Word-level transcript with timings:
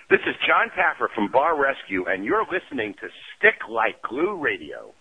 This 0.10 0.20
is 0.28 0.36
Jon 0.48 0.72
Taffer 0.76 1.10
from 1.14 1.32
Bar 1.32 1.62
Rescue, 1.62 2.06
and 2.08 2.26
you're 2.26 2.44
listening 2.52 2.96
to 3.00 3.08
Stick 3.38 3.54
Like 3.70 4.02
Glue 4.02 4.42
Radio. 4.42 4.96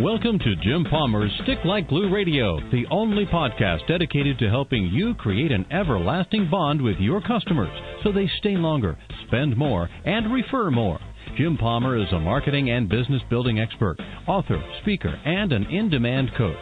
Welcome 0.00 0.38
to 0.38 0.56
Jim 0.62 0.86
Palmer's 0.88 1.30
Stick 1.42 1.58
Like 1.66 1.86
Glue 1.88 2.10
Radio, 2.10 2.58
the 2.70 2.86
only 2.90 3.26
podcast 3.26 3.86
dedicated 3.86 4.38
to 4.38 4.48
helping 4.48 4.84
you 4.84 5.12
create 5.16 5.52
an 5.52 5.66
everlasting 5.70 6.48
bond 6.50 6.80
with 6.80 6.96
your 6.98 7.20
customers 7.20 7.78
so 8.02 8.10
they 8.10 8.30
stay 8.38 8.56
longer, 8.56 8.96
spend 9.26 9.54
more, 9.54 9.90
and 10.06 10.32
refer 10.32 10.70
more. 10.70 10.98
Jim 11.36 11.58
Palmer 11.58 12.00
is 12.00 12.10
a 12.12 12.18
marketing 12.18 12.70
and 12.70 12.88
business 12.88 13.20
building 13.28 13.60
expert, 13.60 13.98
author, 14.26 14.62
speaker, 14.80 15.14
and 15.26 15.52
an 15.52 15.64
in 15.64 15.90
demand 15.90 16.30
coach. 16.38 16.56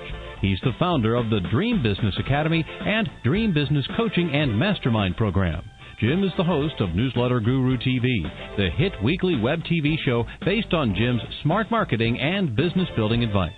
He's 0.46 0.60
the 0.60 0.76
founder 0.78 1.16
of 1.16 1.28
the 1.28 1.40
Dream 1.50 1.82
Business 1.82 2.14
Academy 2.20 2.64
and 2.68 3.10
Dream 3.24 3.52
Business 3.52 3.84
Coaching 3.96 4.30
and 4.32 4.56
Mastermind 4.56 5.16
Program. 5.16 5.68
Jim 5.98 6.22
is 6.22 6.30
the 6.36 6.44
host 6.44 6.76
of 6.78 6.94
Newsletter 6.94 7.40
Guru 7.40 7.76
TV, 7.78 8.22
the 8.56 8.70
hit 8.76 8.92
weekly 9.02 9.34
web 9.34 9.64
TV 9.64 9.96
show 10.04 10.24
based 10.44 10.72
on 10.72 10.94
Jim's 10.94 11.20
smart 11.42 11.68
marketing 11.72 12.20
and 12.20 12.54
business 12.54 12.86
building 12.94 13.24
advice. 13.24 13.50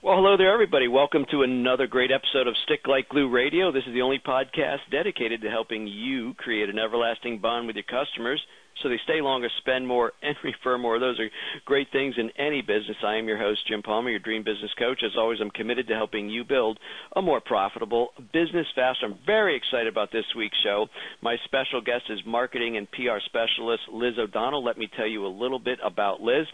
Well, 0.09 0.17
hello 0.17 0.39
there, 0.39 0.55
everybody. 0.55 0.89
Welcome 0.89 1.27
to 1.33 1.42
another 1.42 1.87
great 1.87 2.11
episode 2.11 2.47
of 2.47 2.56
Stick 2.64 2.87
Like 2.89 3.11
Glue 3.11 3.28
Radio. 3.28 3.70
This 3.70 3.83
is 3.87 3.92
the 3.92 4.01
only 4.01 4.19
podcast 4.19 4.78
dedicated 4.91 5.42
to 5.42 5.50
helping 5.50 5.87
you 5.87 6.33
create 6.33 6.70
an 6.70 6.78
everlasting 6.78 7.41
bond 7.41 7.67
with 7.67 7.77
your 7.77 7.84
customers 7.84 8.41
so 8.83 8.89
they 8.89 9.01
stay 9.05 9.21
longer, 9.21 9.48
spend 9.59 9.87
more, 9.87 10.12
and 10.23 10.37
refer 10.45 10.79
more. 10.79 10.98
Those 10.98 11.19
are 11.21 11.29
great 11.65 11.89
things 11.93 12.15
in 12.19 12.31
any 12.39 12.62
business. 12.62 12.97
I 13.05 13.17
am 13.17 13.29
your 13.29 13.39
host, 13.39 13.67
Jim 13.69 13.83
Palmer, 13.83 14.11
your 14.11 14.19
dream 14.19 14.45
business 14.45 14.71
coach. 14.79 15.03
As 15.05 15.12
always, 15.17 15.39
I'm 15.41 15.51
committed 15.51 15.89
to 15.89 15.95
helping 15.95 16.29
you 16.29 16.45
build 16.45 16.79
a 17.15 17.23
more 17.23 17.41
profitable 17.41 18.09
business 18.33 18.67
faster. 18.75 19.06
I'm 19.06 19.19
very 19.27 19.56
excited 19.56 19.89
about 19.89 20.12
this 20.12 20.25
week's 20.37 20.59
show. 20.62 20.87
My 21.23 21.37
special 21.45 21.81
guest 21.81 22.05
is 22.11 22.21
marketing 22.27 22.77
and 22.77 22.91
PR 22.91 23.19
specialist 23.25 23.83
Liz 23.93 24.15
O'Donnell. 24.19 24.65
Let 24.65 24.79
me 24.79 24.89
tell 24.97 25.06
you 25.06 25.27
a 25.27 25.29
little 25.29 25.59
bit 25.59 25.79
about 25.84 26.21
Liz. 26.21 26.47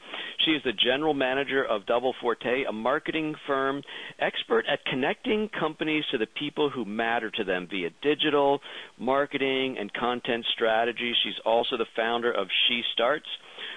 She 0.44 0.52
is 0.52 0.62
the 0.64 0.72
general 0.72 1.14
manager 1.14 1.64
of 1.64 1.86
Double 1.86 2.14
Forte, 2.20 2.64
a 2.68 2.72
marketing 2.72 3.34
firm 3.46 3.82
expert 4.18 4.64
at 4.70 4.84
connecting 4.86 5.48
companies 5.58 6.04
to 6.10 6.18
the 6.18 6.26
people 6.26 6.70
who 6.70 6.84
matter 6.84 7.30
to 7.30 7.44
them 7.44 7.66
via 7.70 7.90
digital, 8.02 8.60
marketing, 8.98 9.76
and 9.78 9.92
content 9.92 10.44
strategy. 10.54 11.12
She's 11.22 11.40
also 11.44 11.76
the 11.76 11.86
founder 11.96 12.13
founder 12.14 12.32
of 12.32 12.48
She 12.68 12.82
Starts, 12.92 13.26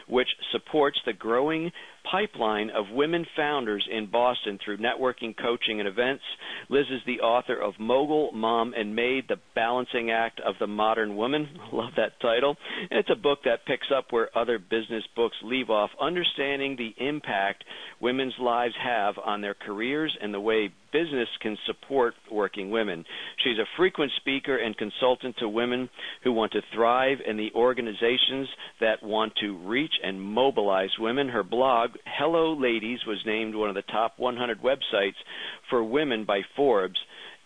which 0.07 0.27
supports 0.51 0.99
the 1.05 1.13
growing 1.13 1.71
pipeline 2.11 2.69
of 2.69 2.85
women 2.93 3.25
founders 3.35 3.87
in 3.91 4.09
Boston 4.09 4.59
through 4.63 4.77
networking, 4.77 5.35
coaching, 5.37 5.79
and 5.79 5.87
events. 5.87 6.23
Liz 6.69 6.85
is 6.91 7.01
the 7.05 7.21
author 7.21 7.59
of 7.59 7.73
Mogul, 7.79 8.31
Mom, 8.33 8.73
and 8.75 8.95
Maid, 8.95 9.25
The 9.27 9.37
Balancing 9.55 10.11
Act 10.11 10.39
of 10.39 10.55
the 10.59 10.67
Modern 10.67 11.15
Woman. 11.15 11.47
Love 11.73 11.91
that 11.97 12.19
title. 12.21 12.55
And 12.89 12.99
it's 12.99 13.09
a 13.11 13.21
book 13.21 13.39
that 13.45 13.65
picks 13.65 13.87
up 13.95 14.07
where 14.11 14.35
other 14.37 14.59
business 14.59 15.03
books 15.15 15.35
leave 15.43 15.69
off, 15.69 15.89
understanding 15.99 16.75
the 16.75 16.93
impact 17.03 17.63
women's 17.99 18.35
lives 18.39 18.75
have 18.83 19.15
on 19.23 19.41
their 19.41 19.55
careers 19.55 20.15
and 20.21 20.33
the 20.33 20.39
way 20.39 20.69
business 20.91 21.27
can 21.41 21.57
support 21.65 22.13
working 22.31 22.71
women. 22.71 23.03
She's 23.43 23.57
a 23.57 23.65
frequent 23.77 24.11
speaker 24.17 24.57
and 24.57 24.75
consultant 24.77 25.35
to 25.39 25.49
women 25.49 25.89
who 26.23 26.31
want 26.31 26.53
to 26.53 26.61
thrive 26.73 27.17
and 27.27 27.37
the 27.37 27.51
organizations 27.55 28.47
that 28.79 29.03
want 29.03 29.33
to 29.41 29.57
reach 29.67 29.91
and 30.03 30.21
mobilize 30.21 30.89
women. 30.99 31.29
Her 31.29 31.43
blog, 31.43 31.91
Hello 32.05 32.53
Ladies 32.53 32.99
was 33.05 33.17
named 33.25 33.55
one 33.55 33.69
of 33.69 33.75
the 33.75 33.81
top 33.81 34.17
100 34.17 34.61
websites 34.61 35.15
for 35.69 35.83
women 35.83 36.25
by 36.25 36.41
Forbes. 36.55 36.99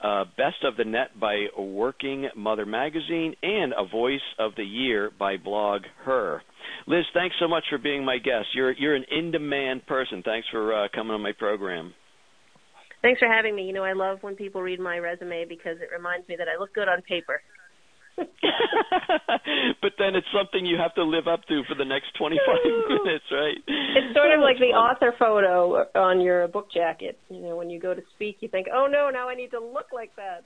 Uh, 0.04 0.26
Best 0.36 0.64
of 0.64 0.78
the 0.78 0.84
Net 0.84 1.20
by 1.20 1.46
Working 1.58 2.28
Mother 2.36 2.66
Magazine, 2.66 3.36
and 3.44 3.72
a 3.78 3.86
Voice 3.86 4.20
of 4.40 4.56
the 4.56 4.64
Year 4.64 5.12
by 5.18 5.38
Blog 5.38 5.84
Her. 6.06 6.42
Liz, 6.88 7.06
thanks 7.14 7.36
so 7.40 7.48
much 7.48 7.66
for 7.70 7.78
being 7.78 8.04
my 8.04 8.18
guest. 8.18 8.48
You're 8.56 8.72
you're 8.72 8.96
an 8.96 9.06
in-demand 9.12 9.86
person. 9.86 10.24
Thanks 10.24 10.48
for 10.50 10.74
uh, 10.74 10.88
coming 10.94 11.14
on 11.14 11.22
my 11.22 11.34
program. 11.34 11.94
Thanks 13.02 13.20
for 13.20 13.28
having 13.28 13.56
me. 13.56 13.64
You 13.64 13.74
know, 13.74 13.84
I 13.84 13.94
love 13.94 14.20
when 14.22 14.36
people 14.36 14.62
read 14.62 14.80
my 14.80 14.98
resume 14.98 15.46
because 15.48 15.78
it 15.82 15.90
reminds 15.96 16.28
me 16.28 16.36
that 16.38 16.48
I 16.48 16.60
look 16.60 16.74
good 16.74 16.88
on 16.88 17.02
paper. 17.02 17.42
but 19.82 19.94
then 19.98 20.16
it's 20.16 20.28
something 20.36 20.66
you 20.66 20.78
have 20.78 20.94
to 20.96 21.04
live 21.04 21.28
up 21.28 21.46
to 21.48 21.64
for 21.68 21.76
the 21.76 21.86
next 21.86 22.14
25 22.18 22.40
minutes, 23.06 23.26
right? 23.32 23.58
It's 23.68 24.16
sort 24.16 24.32
of 24.34 24.42
like 24.42 24.58
the 24.58 24.76
author 24.76 25.14
photo 25.18 25.86
on 25.96 26.22
your 26.22 26.48
book 26.48 26.68
jacket. 26.74 27.18
You 27.30 27.42
know, 27.42 27.56
when 27.56 27.70
you 27.70 27.80
go 27.80 27.94
to 27.94 28.02
speak, 28.16 28.38
you 28.42 28.50
think, 28.50 28.68
"Oh 28.74 28.88
no, 28.92 29.10
now 29.10 29.30
I 29.30 29.36
need 29.36 29.52
to 29.52 29.60
look 29.60 29.88
like 29.94 30.16
that." 30.16 30.44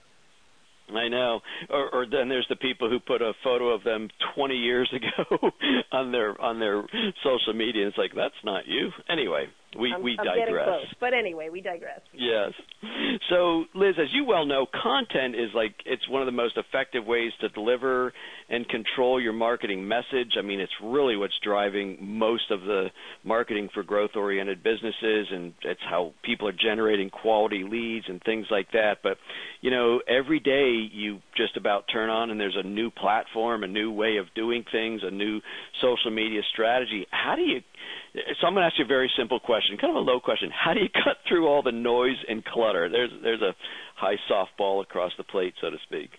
I 0.93 1.07
know. 1.07 1.39
Or, 1.69 1.89
or 1.89 2.05
then 2.05 2.29
there's 2.29 2.45
the 2.47 2.55
people 2.55 2.89
who 2.89 2.99
put 2.99 3.21
a 3.21 3.33
photo 3.43 3.69
of 3.69 3.83
them 3.83 4.07
20 4.35 4.53
years 4.53 4.91
ago 4.93 5.51
on 5.91 6.11
their 6.11 6.39
on 6.39 6.59
their 6.59 6.83
social 7.23 7.53
media. 7.53 7.83
And 7.83 7.89
it's 7.89 7.97
like 7.97 8.11
that's 8.15 8.35
not 8.43 8.67
you. 8.67 8.91
Anyway, 9.09 9.47
we 9.77 9.93
I'm, 9.93 10.03
we 10.03 10.17
I'm 10.19 10.25
digress. 10.25 10.81
But 10.99 11.13
anyway, 11.13 11.49
we 11.51 11.61
digress. 11.61 12.01
Yes. 12.13 12.51
So, 13.29 13.65
Liz, 13.73 13.95
as 13.99 14.07
you 14.13 14.25
well 14.25 14.45
know, 14.45 14.65
content 14.65 15.35
is 15.35 15.49
like 15.53 15.75
it's 15.85 16.07
one 16.09 16.21
of 16.21 16.25
the 16.25 16.31
most 16.31 16.57
effective 16.57 17.05
ways 17.05 17.31
to 17.41 17.49
deliver 17.49 18.13
and 18.49 18.67
control 18.67 19.21
your 19.21 19.33
marketing 19.33 19.87
message. 19.87 20.33
I 20.37 20.41
mean, 20.41 20.59
it's 20.59 20.71
really 20.83 21.17
what's 21.17 21.33
driving 21.43 21.97
most 22.01 22.51
of 22.51 22.61
the 22.61 22.87
marketing 23.23 23.69
for 23.73 23.83
growth-oriented 23.83 24.63
businesses, 24.63 25.27
and 25.31 25.53
it's 25.63 25.81
how 25.89 26.13
people 26.23 26.47
are 26.47 26.53
generating 26.53 27.09
quality 27.09 27.63
leads 27.63 28.05
and 28.07 28.21
things 28.23 28.47
like 28.51 28.71
that. 28.71 28.97
But 29.03 29.17
you 29.61 29.71
know, 29.71 30.01
every 30.07 30.39
day 30.39 30.87
you 30.91 31.19
just 31.35 31.57
about 31.57 31.85
turn 31.91 32.09
on 32.09 32.29
and 32.29 32.39
there's 32.39 32.57
a 32.57 32.67
new 32.67 32.91
platform, 32.91 33.63
a 33.63 33.67
new 33.67 33.91
way 33.91 34.17
of 34.17 34.27
doing 34.35 34.63
things, 34.71 35.01
a 35.03 35.11
new 35.11 35.41
social 35.81 36.11
media 36.11 36.41
strategy. 36.53 37.07
How 37.11 37.35
do 37.35 37.41
you 37.41 37.61
so 38.39 38.47
I'm 38.47 38.53
going 38.53 38.63
to 38.63 38.67
ask 38.67 38.77
you 38.79 38.85
a 38.85 38.87
very 38.87 39.11
simple 39.17 39.39
question, 39.39 39.77
kind 39.77 39.91
of 39.91 39.97
a 39.97 40.11
low 40.11 40.19
question. 40.19 40.49
How 40.51 40.73
do 40.73 40.79
you 40.79 40.89
cut 40.93 41.17
through 41.27 41.47
all 41.47 41.61
the 41.63 41.71
noise 41.71 42.17
and 42.27 42.43
clutter? 42.45 42.89
There's 42.89 43.11
there's 43.21 43.41
a 43.41 43.55
high 43.95 44.15
softball 44.29 44.81
across 44.81 45.11
the 45.17 45.23
plate, 45.23 45.53
so 45.61 45.69
to 45.69 45.77
speak. 45.87 46.09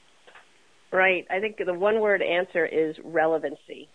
Right. 0.92 1.26
I 1.30 1.40
think 1.40 1.56
the 1.64 1.74
one 1.74 2.00
word 2.00 2.22
answer 2.22 2.64
is 2.64 2.96
relevancy. 3.04 3.88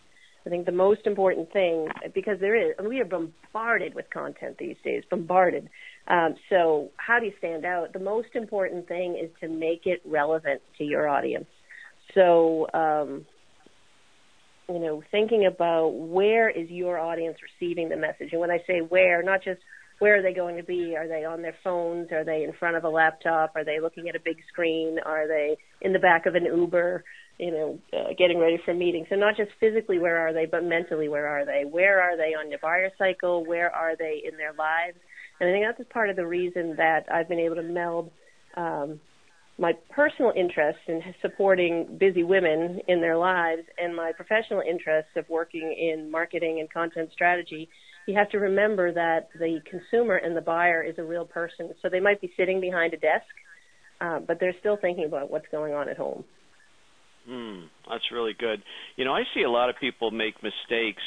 I 0.46 0.50
think 0.50 0.66
the 0.66 0.72
most 0.72 1.02
important 1.06 1.52
thing, 1.54 1.88
because 2.16 2.40
there 2.40 2.56
is, 2.56 2.76
we 2.84 3.00
are 3.00 3.06
bombarded 3.06 3.94
with 3.94 4.10
content 4.12 4.58
these 4.58 4.76
days, 4.84 5.04
bombarded. 5.10 5.70
Um, 6.08 6.36
so 6.50 6.90
how 6.98 7.20
do 7.20 7.28
you 7.28 7.34
stand 7.38 7.64
out? 7.64 7.94
The 7.94 8.00
most 8.00 8.30
important 8.34 8.88
thing 8.88 9.20
is 9.22 9.30
to 9.40 9.48
make 9.48 9.82
it 9.86 10.02
relevant 10.04 10.62
to 10.80 10.84
your 10.84 11.08
audience. 11.08 11.46
So 12.16 12.68
um, 12.74 13.26
you 14.74 14.80
know, 14.80 15.04
thinking 15.12 15.46
about 15.46 15.90
where 15.90 16.50
is 16.50 16.70
your 16.70 17.00
audience 17.00 17.38
receiving 17.42 17.90
the 17.90 17.98
message. 17.98 18.30
And 18.32 18.42
when 18.42 18.52
I 18.52 18.60
say 18.68 18.80
where, 18.80 19.24
not 19.24 19.44
just 19.44 19.62
where 20.00 20.18
are 20.18 20.22
they 20.24 20.34
going 20.34 20.58
to 20.58 20.64
be? 20.64 20.96
Are 20.98 21.08
they 21.08 21.26
on 21.26 21.44
their 21.44 21.56
phones? 21.64 22.12
Are 22.12 22.24
they 22.24 22.44
in 22.44 22.54
front 22.60 22.76
of 22.76 22.84
a 22.84 22.90
laptop? 22.90 23.52
Are 23.56 23.64
they 23.64 23.80
looking 23.80 24.10
at 24.10 24.16
a 24.16 24.20
big 24.20 24.38
screen? 24.52 24.98
Are 25.06 25.28
they 25.28 25.58
in 25.82 25.94
the 25.94 26.00
back 26.00 26.26
of 26.26 26.34
an 26.34 26.46
Uber, 26.46 27.04
you 27.38 27.52
know, 27.52 27.80
uh, 27.94 28.14
getting 28.18 28.40
ready 28.40 28.58
for 28.66 28.74
meetings? 28.74 29.08
So 29.10 29.16
not 29.16 29.38
just 29.38 29.52
physically 29.60 30.00
where 30.00 30.18
are 30.18 30.34
they, 30.34 30.48
but 30.48 30.64
mentally 30.64 31.08
where 31.08 31.28
are 31.28 31.46
they? 31.46 31.66
Where 31.70 32.02
are 32.02 32.18
they 32.18 32.34
on 32.34 32.50
the 32.50 32.58
buyer 32.60 32.90
cycle? 32.98 33.46
Where 33.46 33.70
are 33.70 33.96
they 33.96 34.24
in 34.26 34.38
their 34.38 34.54
lives? 34.54 34.98
And 35.40 35.50
I 35.50 35.54
think 35.54 35.66
that's 35.66 35.94
part 35.94 36.10
of 36.10 36.16
the 36.16 36.26
reason 36.26 36.76
that 36.78 37.06
I've 37.12 37.30
been 37.30 37.40
able 37.40 37.58
to 37.58 37.64
meld 37.64 38.10
um, 38.58 39.00
my 39.58 39.74
personal 39.90 40.32
interest 40.36 40.80
in 40.88 41.02
supporting 41.22 41.98
busy 42.00 42.24
women 42.24 42.80
in 42.88 43.02
their 43.02 43.18
lives 43.18 43.64
and 43.78 43.96
my 43.96 44.12
professional 44.12 44.62
interests 44.62 45.12
of 45.16 45.28
working 45.30 45.76
in 45.78 46.10
marketing 46.10 46.60
and 46.60 46.72
content 46.72 47.10
strategy, 47.14 47.70
you 48.08 48.16
have 48.16 48.30
to 48.30 48.40
remember 48.40 48.92
that 48.92 49.30
the 49.38 49.60
consumer 49.70 50.16
and 50.16 50.36
the 50.36 50.42
buyer 50.42 50.84
is 50.84 50.96
a 50.98 51.04
real 51.04 51.26
person. 51.26 51.72
So 51.82 51.90
they 51.90 52.00
might 52.00 52.20
be 52.22 52.32
sitting 52.36 52.60
behind 52.60 52.94
a 52.94 52.98
desk 52.98 53.26
uh, 54.02 54.20
but 54.20 54.40
they're 54.40 54.56
still 54.60 54.78
thinking 54.82 55.06
about 55.06 55.30
what's 55.30 55.46
going 55.52 55.74
on 55.74 55.88
at 55.88 55.96
home. 55.96 56.26
Hmm, 57.28 57.60
that's 57.88 58.04
really 58.12 58.34
good. 58.38 58.64
You 58.96 59.06
know, 59.06 59.14
I 59.14 59.22
see 59.36 59.44
a 59.44 59.50
lot 59.50 59.70
of 59.70 59.76
people 59.80 60.10
make 60.10 60.34
mistakes 60.42 61.04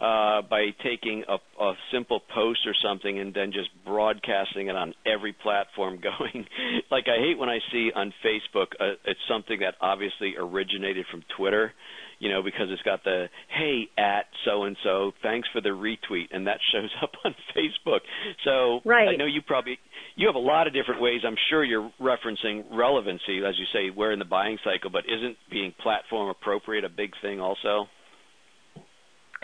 by 0.00 0.70
taking 0.82 1.24
a, 1.28 1.62
a 1.62 1.74
simple 1.92 2.20
post 2.34 2.60
or 2.66 2.74
something 2.82 3.18
and 3.18 3.34
then 3.34 3.52
just 3.52 3.68
broadcasting 3.84 4.68
it 4.68 4.76
on 4.76 4.94
every 5.04 5.32
platform 5.32 6.00
going. 6.02 6.46
like 6.90 7.04
I 7.06 7.20
hate 7.20 7.38
when 7.38 7.50
I 7.50 7.58
see 7.70 7.90
on 7.94 8.12
Facebook 8.24 8.68
uh, 8.80 8.96
it's 9.04 9.20
something 9.28 9.60
that 9.60 9.74
obviously 9.80 10.34
originated 10.38 11.04
from 11.10 11.22
Twitter, 11.36 11.72
you 12.18 12.30
know, 12.30 12.42
because 12.42 12.68
it's 12.70 12.82
got 12.82 13.04
the 13.04 13.26
hey 13.48 13.88
at 13.98 14.26
so 14.44 14.64
and 14.64 14.76
so, 14.82 15.12
thanks 15.22 15.48
for 15.52 15.60
the 15.60 15.68
retweet, 15.68 16.28
and 16.30 16.46
that 16.46 16.58
shows 16.72 16.90
up 17.02 17.12
on 17.24 17.34
Facebook. 17.54 18.00
So 18.44 18.80
right. 18.84 19.08
I 19.08 19.16
know 19.16 19.26
you 19.26 19.42
probably 19.42 19.78
you 20.16 20.26
have 20.28 20.36
a 20.36 20.38
lot 20.38 20.66
of 20.66 20.72
different 20.72 21.02
ways. 21.02 21.20
I'm 21.26 21.36
sure 21.50 21.62
you're 21.62 21.90
referencing 22.00 22.64
relevancy, 22.70 23.44
as 23.46 23.58
you 23.58 23.66
say, 23.72 23.90
we're 23.94 24.12
in 24.12 24.18
the 24.18 24.24
buying 24.24 24.58
cycle, 24.64 24.90
but 24.90 25.04
isn't 25.06 25.36
being 25.50 25.74
platform 25.82 26.30
appropriate 26.30 26.84
a 26.84 26.88
big 26.88 27.12
thing 27.20 27.40
also? 27.40 27.86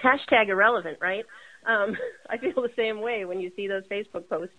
Hashtag 0.02 0.48
irrelevant, 0.48 0.98
right? 1.00 1.24
Um, 1.66 1.96
I 2.30 2.38
feel 2.38 2.62
the 2.62 2.70
same 2.76 3.00
way 3.00 3.24
when 3.24 3.40
you 3.40 3.50
see 3.56 3.68
those 3.68 3.84
Facebook 3.90 4.28
posts 4.28 4.54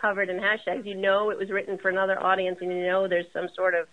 covered 0.00 0.28
in 0.28 0.38
hashtags. 0.38 0.86
You 0.86 0.96
know 0.96 1.30
it 1.30 1.38
was 1.38 1.50
written 1.50 1.78
for 1.80 1.88
another 1.88 2.20
audience, 2.20 2.58
and 2.60 2.70
you 2.70 2.86
know 2.86 3.08
there's 3.08 3.26
some 3.32 3.48
sort 3.54 3.74
of 3.74 3.86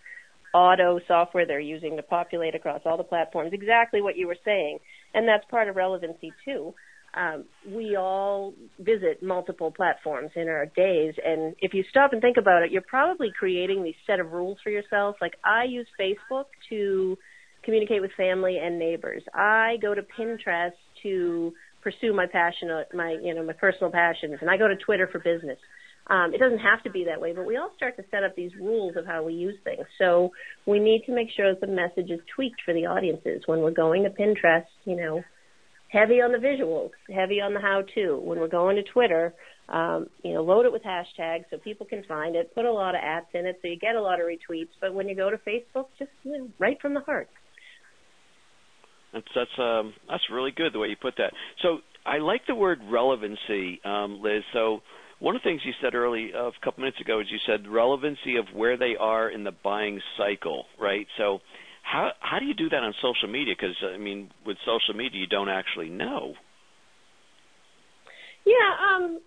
auto 0.53 0.99
software 1.07 1.45
they're 1.45 1.59
using 1.59 1.97
to 1.97 2.03
populate 2.03 2.55
across 2.55 2.81
all 2.85 2.97
the 2.97 3.03
platforms. 3.03 3.51
Exactly 3.53 4.01
what 4.01 4.17
you 4.17 4.27
were 4.27 4.37
saying, 4.45 4.79
and 5.13 5.27
that's 5.27 5.43
part 5.49 5.67
of 5.67 5.75
relevancy 5.75 6.31
too. 6.43 6.73
Um, 7.15 7.45
we 7.69 7.95
all 7.95 8.53
visit 8.77 9.23
multiple 9.23 9.71
platforms 9.71 10.31
in 10.35 10.49
our 10.49 10.65
days, 10.65 11.13
and 11.25 11.55
if 11.59 11.73
you 11.73 11.83
stop 11.89 12.11
and 12.11 12.21
think 12.21 12.37
about 12.37 12.63
it, 12.63 12.71
you're 12.71 12.81
probably 12.81 13.31
creating 13.37 13.83
these 13.83 13.95
set 14.05 14.19
of 14.19 14.33
rules 14.33 14.57
for 14.63 14.69
yourself. 14.69 15.15
Like 15.21 15.35
I 15.43 15.63
use 15.63 15.87
Facebook 15.99 16.45
to 16.69 17.17
communicate 17.63 18.01
with 18.01 18.11
family 18.17 18.57
and 18.57 18.77
neighbors. 18.77 19.23
I 19.33 19.77
go 19.81 19.95
to 19.95 20.01
Pinterest 20.01 20.71
to 21.05 21.53
pursue 21.85 22.13
my 22.13 22.25
passion, 22.25 22.69
uh, 22.71 22.83
my 22.93 23.17
you 23.21 23.33
know 23.33 23.45
my 23.45 23.53
personal 23.53 23.91
passions, 23.91 24.37
and 24.41 24.49
I 24.49 24.57
go 24.57 24.67
to 24.67 24.75
Twitter 24.75 25.07
for 25.11 25.19
business. 25.19 25.59
Um, 26.07 26.33
it 26.33 26.39
doesn't 26.39 26.59
have 26.59 26.83
to 26.83 26.91
be 26.91 27.05
that 27.05 27.19
way, 27.19 27.33
but 27.33 27.45
we 27.45 27.57
all 27.57 27.71
start 27.75 27.95
to 27.97 28.03
set 28.11 28.23
up 28.23 28.35
these 28.35 28.51
rules 28.59 28.95
of 28.95 29.07
how 29.07 29.23
we 29.23 29.33
use 29.33 29.55
things. 29.63 29.85
So 29.97 30.31
we 30.67 30.79
need 30.79 31.03
to 31.07 31.15
make 31.15 31.29
sure 31.35 31.51
that 31.51 31.61
the 31.61 31.67
message 31.67 32.11
is 32.11 32.19
tweaked 32.35 32.61
for 32.63 32.73
the 32.73 32.85
audiences. 32.85 33.41
When 33.47 33.61
we're 33.61 33.71
going 33.71 34.03
to 34.03 34.11
Pinterest, 34.11 34.65
you 34.85 34.95
know, 34.95 35.23
heavy 35.87 36.21
on 36.21 36.31
the 36.31 36.37
visuals, 36.37 36.91
heavy 37.11 37.41
on 37.41 37.53
the 37.55 37.59
how-to. 37.59 38.19
When 38.23 38.39
we're 38.39 38.47
going 38.47 38.75
to 38.75 38.83
Twitter, 38.83 39.33
um, 39.69 40.07
you 40.23 40.33
know, 40.33 40.43
load 40.43 40.67
it 40.67 40.71
with 40.71 40.83
hashtags 40.83 41.45
so 41.49 41.57
people 41.57 41.87
can 41.87 42.03
find 42.03 42.35
it. 42.35 42.53
Put 42.53 42.65
a 42.65 42.71
lot 42.71 42.93
of 42.93 43.01
ads 43.03 43.27
in 43.33 43.47
it 43.47 43.57
so 43.61 43.67
you 43.67 43.77
get 43.77 43.95
a 43.95 44.01
lot 44.01 44.19
of 44.19 44.27
retweets. 44.27 44.69
But 44.79 44.93
when 44.93 45.09
you 45.09 45.15
go 45.15 45.31
to 45.31 45.37
Facebook, 45.37 45.87
just 45.97 46.11
you 46.23 46.37
know, 46.37 46.47
right 46.59 46.79
from 46.79 46.93
the 46.93 47.01
heart. 47.01 47.29
Um, 49.15 49.93
that's 50.09 50.23
really 50.31 50.51
good 50.51 50.73
the 50.73 50.79
way 50.79 50.89
you 50.89 50.95
put 51.01 51.15
that. 51.17 51.33
So 51.61 51.79
I 52.05 52.17
like 52.17 52.41
the 52.47 52.55
word 52.55 52.79
relevancy, 52.89 53.79
um, 53.83 54.21
Liz. 54.21 54.43
So 54.53 54.81
one 55.19 55.35
of 55.35 55.41
the 55.41 55.49
things 55.49 55.61
you 55.63 55.73
said 55.81 55.95
early 55.95 56.31
uh, 56.35 56.47
a 56.47 56.51
couple 56.63 56.81
minutes 56.81 56.99
ago 56.99 57.19
is 57.19 57.27
you 57.29 57.39
said 57.45 57.67
relevancy 57.67 58.35
of 58.37 58.45
where 58.53 58.77
they 58.77 58.95
are 58.99 59.29
in 59.29 59.43
the 59.43 59.53
buying 59.63 60.01
cycle, 60.17 60.65
right? 60.79 61.07
So 61.17 61.39
how 61.83 62.11
how 62.19 62.39
do 62.39 62.45
you 62.45 62.53
do 62.53 62.69
that 62.69 62.83
on 62.83 62.93
social 63.01 63.29
media? 63.29 63.53
Because 63.57 63.75
I 63.83 63.97
mean, 63.97 64.31
with 64.45 64.57
social 64.65 64.95
media, 64.95 65.19
you 65.21 65.27
don't 65.27 65.49
actually 65.49 65.89
know. 65.89 66.33
Yeah, 68.45 68.95
um, 68.95 69.19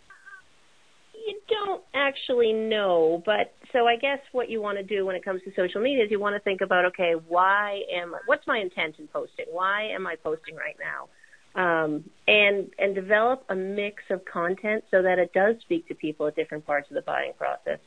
you 1.29 1.41
don't 1.49 1.83
actually 1.95 2.53
know, 2.53 3.23
but 3.25 3.55
so 3.73 3.87
I 3.87 3.97
guess 3.97 4.19
what 4.33 4.49
you 4.49 4.63
want 4.63 4.79
to 4.79 4.85
do 4.85 5.05
when 5.05 5.15
it 5.15 5.25
comes 5.25 5.43
to 5.45 5.51
social 5.55 5.81
media 5.81 6.05
is 6.05 6.11
you 6.11 6.19
want 6.19 6.35
to 6.35 6.41
think 6.41 6.63
about 6.63 6.87
okay, 6.87 7.13
why 7.29 7.81
am 7.95 8.15
I, 8.15 8.19
what's 8.27 8.47
my 8.47 8.59
intent 8.59 8.97
in 8.99 9.09
posting? 9.09 9.45
Why 9.51 9.91
am 9.95 10.07
I 10.07 10.17
posting 10.17 10.57
right 10.57 10.77
now? 10.81 11.09
Um, 11.55 12.05
and 12.27 12.71
and 12.79 12.95
develop 12.95 13.45
a 13.49 13.55
mix 13.55 14.03
of 14.11 14.25
content 14.25 14.85
so 14.91 15.03
that 15.03 15.19
it 15.19 15.33
does 15.33 15.57
speak 15.61 15.87
to 15.89 15.95
people 15.95 16.27
at 16.27 16.37
different 16.37 16.65
parts 16.67 16.89
of 16.91 16.95
the 16.95 17.03
buying 17.03 17.33
process. 17.37 17.81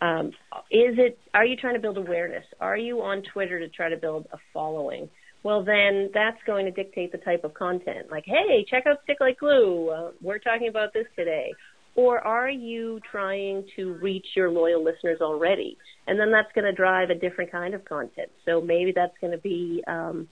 Um, 0.00 0.28
is 0.70 0.96
it? 0.98 1.18
Are 1.34 1.44
you 1.44 1.56
trying 1.56 1.74
to 1.74 1.80
build 1.80 1.98
awareness? 1.98 2.44
Are 2.60 2.76
you 2.76 3.02
on 3.02 3.22
Twitter 3.32 3.58
to 3.58 3.68
try 3.68 3.90
to 3.90 3.96
build 3.96 4.26
a 4.32 4.38
following? 4.54 5.08
Well, 5.42 5.64
then 5.64 6.10
that's 6.12 6.38
going 6.46 6.64
to 6.64 6.72
dictate 6.72 7.12
the 7.12 7.18
type 7.18 7.44
of 7.44 7.54
content. 7.54 8.10
Like, 8.10 8.24
hey, 8.26 8.66
check 8.68 8.84
out 8.86 8.98
Stick 9.04 9.18
Like 9.20 9.38
Glue. 9.38 9.90
Uh, 9.90 10.10
we're 10.20 10.40
talking 10.40 10.68
about 10.68 10.92
this 10.92 11.06
today 11.14 11.52
or 11.96 12.20
are 12.20 12.50
you 12.50 13.00
trying 13.10 13.64
to 13.76 13.94
reach 13.94 14.26
your 14.36 14.50
loyal 14.50 14.84
listeners 14.84 15.18
already? 15.20 15.78
And 16.06 16.20
then 16.20 16.30
that's 16.30 16.52
going 16.54 16.66
to 16.66 16.72
drive 16.72 17.10
a 17.10 17.14
different 17.14 17.50
kind 17.50 17.74
of 17.74 17.84
content. 17.84 18.28
So 18.44 18.60
maybe 18.60 18.92
that's 18.94 19.14
going 19.20 19.32
to 19.32 19.38
be 19.38 19.82
um, 19.88 20.28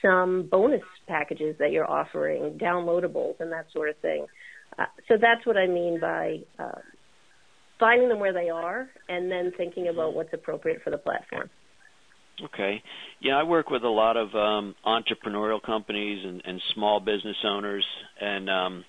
some 0.00 0.48
bonus 0.50 0.82
packages 1.08 1.56
that 1.58 1.72
you're 1.72 1.90
offering, 1.90 2.58
downloadables, 2.58 3.34
and 3.40 3.50
that 3.52 3.66
sort 3.72 3.90
of 3.90 3.96
thing. 3.98 4.26
Uh, 4.78 4.84
so 5.08 5.14
that's 5.20 5.44
what 5.44 5.56
I 5.56 5.66
mean 5.66 5.98
by 6.00 6.38
uh, 6.58 6.78
finding 7.80 8.08
them 8.08 8.20
where 8.20 8.32
they 8.32 8.48
are 8.48 8.88
and 9.08 9.30
then 9.30 9.52
thinking 9.56 9.88
about 9.88 10.14
what's 10.14 10.32
appropriate 10.32 10.80
for 10.82 10.90
the 10.90 10.98
platform. 10.98 11.50
Okay. 12.44 12.82
Yeah, 13.20 13.34
I 13.34 13.42
work 13.42 13.68
with 13.68 13.82
a 13.82 13.88
lot 13.88 14.16
of 14.16 14.34
um, 14.34 14.74
entrepreneurial 14.86 15.62
companies 15.62 16.24
and, 16.24 16.40
and 16.44 16.62
small 16.74 17.00
business 17.00 17.36
owners, 17.44 17.84
and 18.20 18.48
um, 18.48 18.84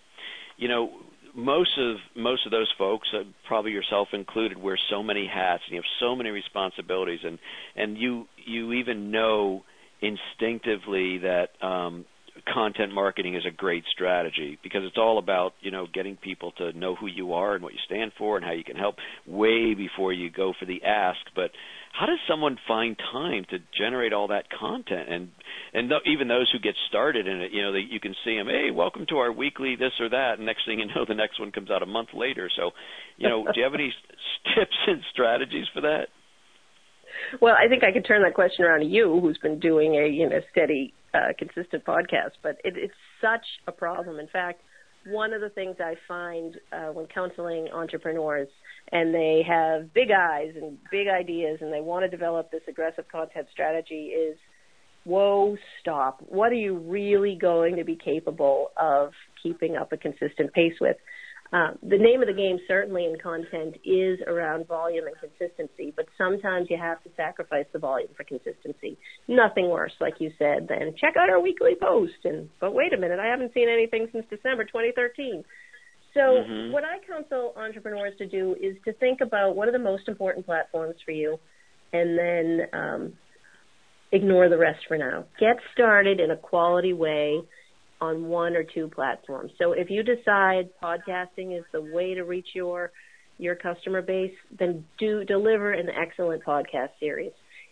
you 0.58 0.68
know, 0.68 0.92
most 1.36 1.78
of 1.78 1.98
most 2.16 2.46
of 2.46 2.52
those 2.52 2.72
folks, 2.78 3.08
uh, 3.14 3.24
probably 3.48 3.72
yourself 3.72 4.10
included, 4.14 4.58
wear 4.58 4.78
so 4.90 5.04
many 5.04 5.28
hats 5.28 5.64
and 5.66 5.76
you 5.76 5.78
have 5.78 5.90
so 6.00 6.16
many 6.16 6.30
responsibilities, 6.30 7.20
and 7.24 7.40
and 7.76 7.98
you 7.98 8.28
you 8.38 8.74
even 8.74 9.12
know 9.12 9.64
instinctively 10.02 11.20
that 11.20 11.50
um, 11.62 12.06
content 12.52 12.94
marketing 12.94 13.36
is 13.36 13.46
a 13.46 13.52
great 13.52 13.84
strategy 13.92 14.58
because 14.64 14.82
it's 14.84 14.98
all 14.98 15.18
about 15.18 15.54
you 15.62 15.72
know 15.72 15.88
getting 15.92 16.18
people 16.18 16.52
to 16.54 16.74
know 16.74 16.96
who 16.96 17.08
you 17.08 17.34
are 17.34 17.56
and 17.56 17.64
what 17.64 17.74
you 17.74 17.80
stand 17.86 18.12
for 18.18 18.36
and 18.38 18.46
how 18.46 18.52
you 18.52 18.64
can 18.64 18.76
help 18.76 18.96
way 19.26 19.74
before 19.74 20.12
you 20.14 20.30
go 20.30 20.54
for 20.60 20.66
the 20.66 20.84
ask. 20.84 21.20
But 21.36 21.52
how 21.94 22.06
does 22.06 22.20
someone 22.28 22.58
find 22.68 22.98
time 23.12 23.46
to 23.50 23.58
generate 23.78 24.14
all 24.14 24.30
that 24.30 24.46
content 24.50 25.10
and 25.10 25.30
and 25.74 25.90
th- 25.90 26.02
even 26.06 26.28
those 26.28 26.50
who 26.52 26.60
get 26.60 26.76
started 26.90 27.28
in 27.28 27.42
it 27.42 27.52
you 27.52 27.62
know 27.62 27.72
they, 27.72 27.86
you 27.90 28.00
can 28.00 28.16
see 28.24 28.36
them 28.36 28.48
hey 28.48 28.72
welcome 28.72 29.06
to 29.08 29.18
our 29.18 29.32
weekly 29.32 29.76
this 29.76 29.94
or 30.00 30.10
that. 30.10 30.38
And 30.38 30.46
next 30.46 30.66
thing 30.66 30.80
you 30.80 30.88
know 30.88 31.06
the 31.08 31.16
next 31.16 31.40
one 31.40 31.52
comes 31.52 31.72
out 31.72 31.84
a 31.84 31.88
month 31.88 32.10
later. 32.14 32.50
So 32.56 32.72
you 33.18 33.30
know 33.30 33.44
do 33.44 33.54
you 33.56 33.64
have 33.64 33.74
any 33.74 33.94
tips 34.56 34.78
and 34.88 35.02
strategies 35.12 35.66
for 35.74 35.82
that? 35.82 36.08
Well, 37.40 37.56
I 37.56 37.68
think 37.68 37.84
I 37.84 37.92
could 37.92 38.06
turn 38.06 38.24
that 38.24 38.34
question 38.34 38.66
around 38.66 38.82
to 38.82 38.86
you, 38.86 39.20
who's 39.22 39.38
been 39.38 39.60
doing 39.60 39.96
a 39.96 40.08
you 40.08 40.30
know 40.30 40.40
steady 40.52 40.94
uh, 41.14 41.34
consistent 41.38 41.86
podcast, 41.86 42.40
but 42.42 42.58
it, 42.64 42.76
it's 42.78 42.94
such 43.22 43.46
a 43.68 43.72
problem. 43.72 44.20
In 44.20 44.28
fact, 44.28 44.62
one 45.08 45.34
of 45.34 45.42
the 45.42 45.50
things 45.50 45.78
I 45.80 45.96
find 46.08 46.58
uh, 46.72 46.92
when 46.94 47.08
counseling 47.08 47.70
entrepreneurs 47.74 48.48
and 48.92 49.14
they 49.14 49.44
have 49.48 49.94
big 49.94 50.12
eyes 50.12 50.54
and 50.56 50.78
big 50.92 51.08
ideas 51.08 51.60
and 51.62 51.74
they 51.74 51.82
want 51.82 52.04
to 52.04 52.10
develop 52.10 52.52
this 52.52 52.62
aggressive 52.68 53.06
content 53.12 53.48
strategy 53.52 54.08
is, 54.08 54.38
whoa, 55.04 55.58
stop. 55.80 56.22
What 56.28 56.52
are 56.52 56.56
you 56.56 56.78
really 56.78 57.38
going 57.40 57.78
to 57.78 57.84
be 57.84 57.96
capable 57.96 58.72
of 58.78 59.12
keeping 59.42 59.76
up 59.76 59.92
a 59.92 59.98
consistent 59.98 60.54
pace 60.54 60.76
with? 60.80 60.98
Uh, 61.54 61.72
the 61.84 61.98
name 61.98 62.22
of 62.22 62.28
the 62.28 62.34
game 62.34 62.58
certainly 62.66 63.04
in 63.06 63.18
content 63.20 63.76
is 63.84 64.20
around 64.26 64.66
volume 64.68 65.04
and 65.06 65.16
consistency, 65.20 65.92
but 65.98 66.06
sometimes 66.18 66.68
you 66.70 66.78
have 66.78 67.04
to 67.04 67.10
sacrifice 67.18 67.66
the 67.74 67.80
volume 67.80 68.08
for 68.16 68.24
consistency. 68.24 68.98
Nothing 69.28 69.70
worse, 69.70 69.92
like 70.00 70.14
you 70.20 70.32
said, 70.40 70.70
than 70.70 70.96
check 70.98 71.16
out 71.20 71.30
our 71.30 71.42
weekly 71.42 71.76
post 71.80 72.24
and 72.24 72.48
but 72.62 72.74
wait 72.74 72.94
a 72.94 72.98
minute, 72.98 73.20
I 73.20 73.28
haven't 73.28 73.54
seen 73.54 73.68
anything 73.68 74.08
since 74.14 74.26
December 74.30 74.64
2013. 74.64 75.44
So 76.14 76.20
mm-hmm. 76.20 76.72
what 76.72 76.86
I 76.86 77.00
counsel 77.06 77.54
entrepreneurs 77.58 78.14
to 78.20 78.28
do 78.28 78.56
is 78.62 78.78
to 78.86 78.94
think 78.94 79.20
about 79.20 79.56
what 79.56 79.68
are 79.68 79.74
the 79.74 79.80
most 79.80 80.08
important 80.08 80.46
platforms 80.46 80.96
for 81.04 81.12
you, 81.12 81.38
and 81.92 82.18
then 82.18 82.62
um, 82.72 83.14
ignore 84.12 84.50
the 84.50 84.58
rest 84.58 84.80
for 84.88 84.98
now. 84.98 85.26
Get 85.40 85.58
started 85.74 86.20
in 86.20 86.32
a 86.32 86.38
quality 86.38 86.94
way 86.94 87.42
on 88.00 88.26
one 88.26 88.56
or 88.56 88.64
two 88.64 88.88
platforms. 88.88 89.52
So 89.58 89.74
if 89.74 89.90
you 89.90 90.04
decide 90.04 90.70
podcasting 90.84 91.58
is 91.58 91.64
the 91.72 91.82
way 91.82 92.16
to 92.16 92.24
reach 92.24 92.48
your 92.54 92.92
your 93.38 93.56
customer 93.56 94.02
base, 94.04 94.36
then 94.60 94.86
do 95.00 95.24
deliver 95.24 95.72
an 95.72 95.90
excellent 95.90 96.44
podcast 96.44 96.90
series. 97.00 97.32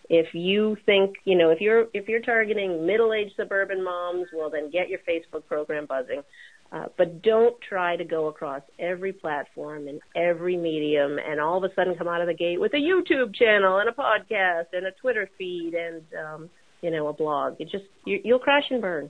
If 0.09 0.33
you 0.33 0.75
think, 0.87 1.15
you 1.25 1.37
know, 1.37 1.51
if 1.51 1.61
you're 1.61 1.85
if 1.93 2.07
you're 2.07 2.21
targeting 2.21 2.87
middle-aged 2.87 3.33
suburban 3.35 3.83
moms, 3.83 4.27
well 4.33 4.49
then 4.49 4.71
get 4.71 4.89
your 4.89 4.99
Facebook 5.07 5.45
program 5.47 5.85
buzzing. 5.85 6.23
Uh, 6.71 6.85
but 6.97 7.23
don't 7.23 7.55
try 7.67 7.95
to 7.95 8.03
go 8.03 8.27
across 8.27 8.61
every 8.77 9.11
platform 9.11 9.87
and 9.87 9.99
every 10.15 10.55
medium 10.55 11.17
and 11.17 11.39
all 11.39 11.57
of 11.57 11.63
a 11.63 11.73
sudden 11.73 11.95
come 11.95 12.07
out 12.07 12.21
of 12.21 12.27
the 12.27 12.33
gate 12.33 12.59
with 12.59 12.73
a 12.73 12.77
YouTube 12.77 13.33
channel 13.33 13.79
and 13.79 13.89
a 13.89 13.91
podcast 13.91 14.67
and 14.73 14.85
a 14.85 14.91
Twitter 15.01 15.27
feed 15.35 15.73
and 15.73 16.03
um, 16.13 16.49
you 16.81 16.91
know 16.91 17.07
a 17.07 17.13
blog. 17.13 17.55
It 17.59 17.69
just 17.71 17.85
you, 18.05 18.19
you'll 18.23 18.39
crash 18.39 18.65
and 18.69 18.81
burn. 18.81 19.09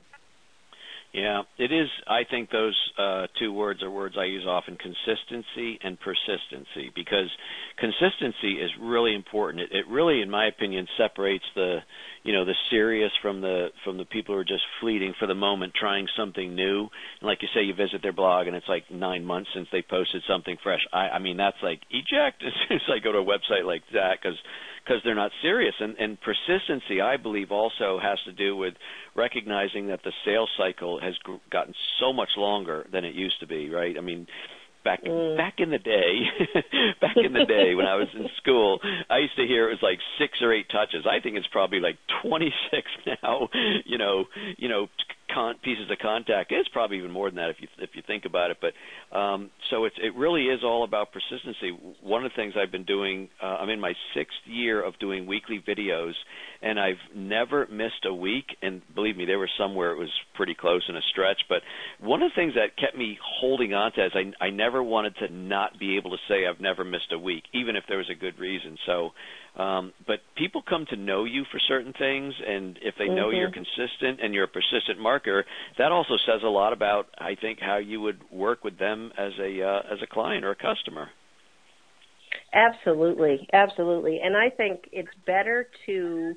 Yeah, 1.11 1.41
it 1.57 1.71
is. 1.71 1.89
I 2.07 2.21
think 2.29 2.51
those 2.51 2.77
uh, 2.97 3.25
two 3.39 3.51
words 3.51 3.81
are 3.81 3.89
words 3.89 4.15
I 4.19 4.25
use 4.25 4.45
often: 4.47 4.77
consistency 4.77 5.79
and 5.83 5.97
persistency. 5.99 6.91
Because 6.93 7.29
consistency 7.77 8.61
is 8.61 8.69
really 8.79 9.15
important. 9.15 9.63
It, 9.63 9.69
it 9.71 9.85
really, 9.89 10.21
in 10.21 10.29
my 10.29 10.45
opinion, 10.45 10.87
separates 10.99 11.45
the, 11.55 11.79
you 12.23 12.31
know, 12.31 12.45
the 12.45 12.53
serious 12.69 13.11
from 13.23 13.41
the 13.41 13.69
from 13.83 13.97
the 13.97 14.05
people 14.05 14.35
who 14.35 14.41
are 14.41 14.45
just 14.45 14.61
fleeting 14.81 15.15
for 15.19 15.25
the 15.25 15.33
moment, 15.33 15.73
trying 15.73 16.05
something 16.15 16.53
new. 16.53 16.81
And 16.81 17.27
like 17.27 17.41
you 17.41 17.47
say, 17.55 17.63
you 17.63 17.73
visit 17.73 18.03
their 18.03 18.13
blog, 18.13 18.45
and 18.45 18.55
it's 18.55 18.69
like 18.69 18.91
nine 18.91 19.25
months 19.25 19.49
since 19.55 19.67
they 19.71 19.81
posted 19.81 20.21
something 20.27 20.57
fresh. 20.61 20.81
I, 20.93 21.09
I 21.09 21.19
mean, 21.19 21.37
that's 21.37 21.57
like 21.63 21.81
eject 21.89 22.43
as 22.45 22.53
soon 22.67 22.77
as 22.77 22.83
I 22.87 23.03
go 23.03 23.13
to 23.13 23.17
a 23.17 23.25
website 23.25 23.65
like 23.65 23.81
that 23.93 24.19
because 24.21 24.37
because 24.89 25.01
they're 25.03 25.15
not 25.15 25.31
serious. 25.41 25.75
And, 25.79 25.95
and 25.97 26.17
persistency, 26.19 27.01
I 27.01 27.17
believe, 27.17 27.51
also 27.51 27.99
has 28.01 28.17
to 28.25 28.31
do 28.31 28.55
with 28.55 28.73
recognizing 29.15 29.87
that 29.87 29.99
the 30.03 30.11
sales 30.25 30.49
cycle 30.57 30.99
has 30.99 31.13
gr- 31.23 31.35
gotten 31.51 31.73
so 31.99 32.11
much 32.11 32.29
longer 32.37 32.87
than 32.91 33.05
it 33.05 33.13
used 33.13 33.39
to 33.41 33.47
be. 33.47 33.69
Right? 33.69 33.95
I 33.97 34.01
mean, 34.01 34.25
back 34.83 35.03
mm. 35.03 35.37
back 35.37 35.55
in 35.59 35.69
the 35.69 35.77
day 35.77 36.21
back 37.01 37.17
in 37.17 37.33
the 37.33 37.45
day 37.45 37.75
when 37.75 37.85
I 37.85 37.95
was 37.95 38.07
in 38.15 38.27
school 38.37 38.79
I 39.09 39.17
used 39.17 39.35
to 39.35 39.45
hear 39.45 39.67
it 39.67 39.73
was 39.73 39.83
like 39.83 39.99
six 40.17 40.41
or 40.41 40.53
eight 40.53 40.67
touches 40.71 41.05
I 41.05 41.21
think 41.21 41.35
it's 41.35 41.47
probably 41.51 41.81
like 41.81 41.97
26 42.23 42.55
now 43.21 43.49
you 43.85 43.97
know 43.97 44.23
you 44.57 44.69
know 44.69 44.87
con- 45.33 45.55
pieces 45.63 45.89
of 45.91 45.97
contact. 45.99 46.51
It's 46.51 46.69
probably 46.69 46.97
even 46.97 47.11
more 47.11 47.29
than 47.29 47.37
that 47.37 47.49
if 47.49 47.57
you 47.59 47.67
if 47.79 47.91
you 47.93 48.01
think 48.05 48.25
about 48.25 48.51
it. 48.51 48.57
But 48.61 49.17
um, 49.17 49.49
so 49.69 49.85
it's 49.85 49.95
it 50.01 50.15
really 50.15 50.45
is 50.45 50.61
all 50.63 50.83
about 50.83 51.09
persistency. 51.11 51.77
One 52.01 52.25
of 52.25 52.31
the 52.31 52.35
things 52.35 52.53
I've 52.57 52.71
been 52.71 52.85
doing, 52.85 53.29
uh, 53.41 53.45
I'm 53.45 53.69
in 53.69 53.79
my 53.79 53.93
sixth 54.15 54.37
year 54.45 54.83
of 54.83 54.97
doing 54.99 55.25
weekly 55.25 55.63
videos, 55.67 56.13
and 56.61 56.79
I've 56.79 57.01
never 57.15 57.67
missed 57.71 58.05
a 58.05 58.13
week. 58.13 58.45
And 58.61 58.81
believe 58.95 59.17
me, 59.17 59.25
there 59.25 59.39
were 59.39 59.49
some 59.57 59.75
where 59.75 59.91
it 59.91 59.97
was 59.97 60.11
pretty 60.35 60.55
close 60.59 60.83
in 60.89 60.95
a 60.95 61.01
stretch. 61.11 61.41
But 61.47 61.61
one 61.99 62.21
of 62.21 62.31
the 62.31 62.35
things 62.35 62.53
that 62.55 62.77
kept 62.77 62.97
me 62.97 63.17
holding 63.39 63.73
on 63.73 63.91
to 63.93 64.05
is 64.05 64.11
I 64.15 64.45
I 64.45 64.49
never 64.49 64.83
wanted 64.83 65.15
to 65.17 65.33
not 65.33 65.79
be 65.79 65.97
able 65.97 66.11
to 66.11 66.17
say 66.27 66.45
I've 66.45 66.61
never 66.61 66.83
missed 66.83 67.11
a 67.11 67.19
week, 67.19 67.43
even 67.53 67.75
if 67.75 67.83
there 67.87 67.97
was 67.97 68.09
a 68.09 68.15
good 68.15 68.39
reason. 68.39 68.77
So 68.85 69.11
um, 69.59 69.91
but 70.07 70.19
people 70.37 70.61
come 70.67 70.85
to 70.89 70.95
know 70.95 71.25
you 71.25 71.43
for 71.51 71.59
certain 71.67 71.91
things, 71.91 72.33
and 72.47 72.79
if 72.81 72.95
they 72.97 73.05
mm-hmm. 73.05 73.15
know 73.15 73.29
you're 73.29 73.49
mm-hmm. 73.49 73.61
consistent 73.61 74.21
and 74.23 74.33
you're 74.33 74.45
a 74.45 74.47
persistent 74.47 74.99
marketer, 74.99 75.43
that 75.77 75.91
also 75.91 76.15
says 76.25 76.41
a 76.45 76.49
lot 76.49 76.71
about, 76.71 77.07
I 77.17 77.35
think, 77.35 77.59
how 77.59 77.77
you 77.77 77.99
would 77.99 78.21
work 78.31 78.63
with 78.63 78.79
them 78.79 79.11
as 79.17 79.33
a 79.37 79.61
uh, 79.61 79.93
as 79.93 79.99
a 80.01 80.07
client 80.07 80.45
or 80.45 80.51
a 80.51 80.55
customer. 80.55 81.09
Absolutely, 82.53 83.47
absolutely, 83.51 84.21
and 84.23 84.37
I 84.37 84.49
think 84.49 84.87
it's 84.93 85.09
better 85.25 85.67
to 85.87 86.35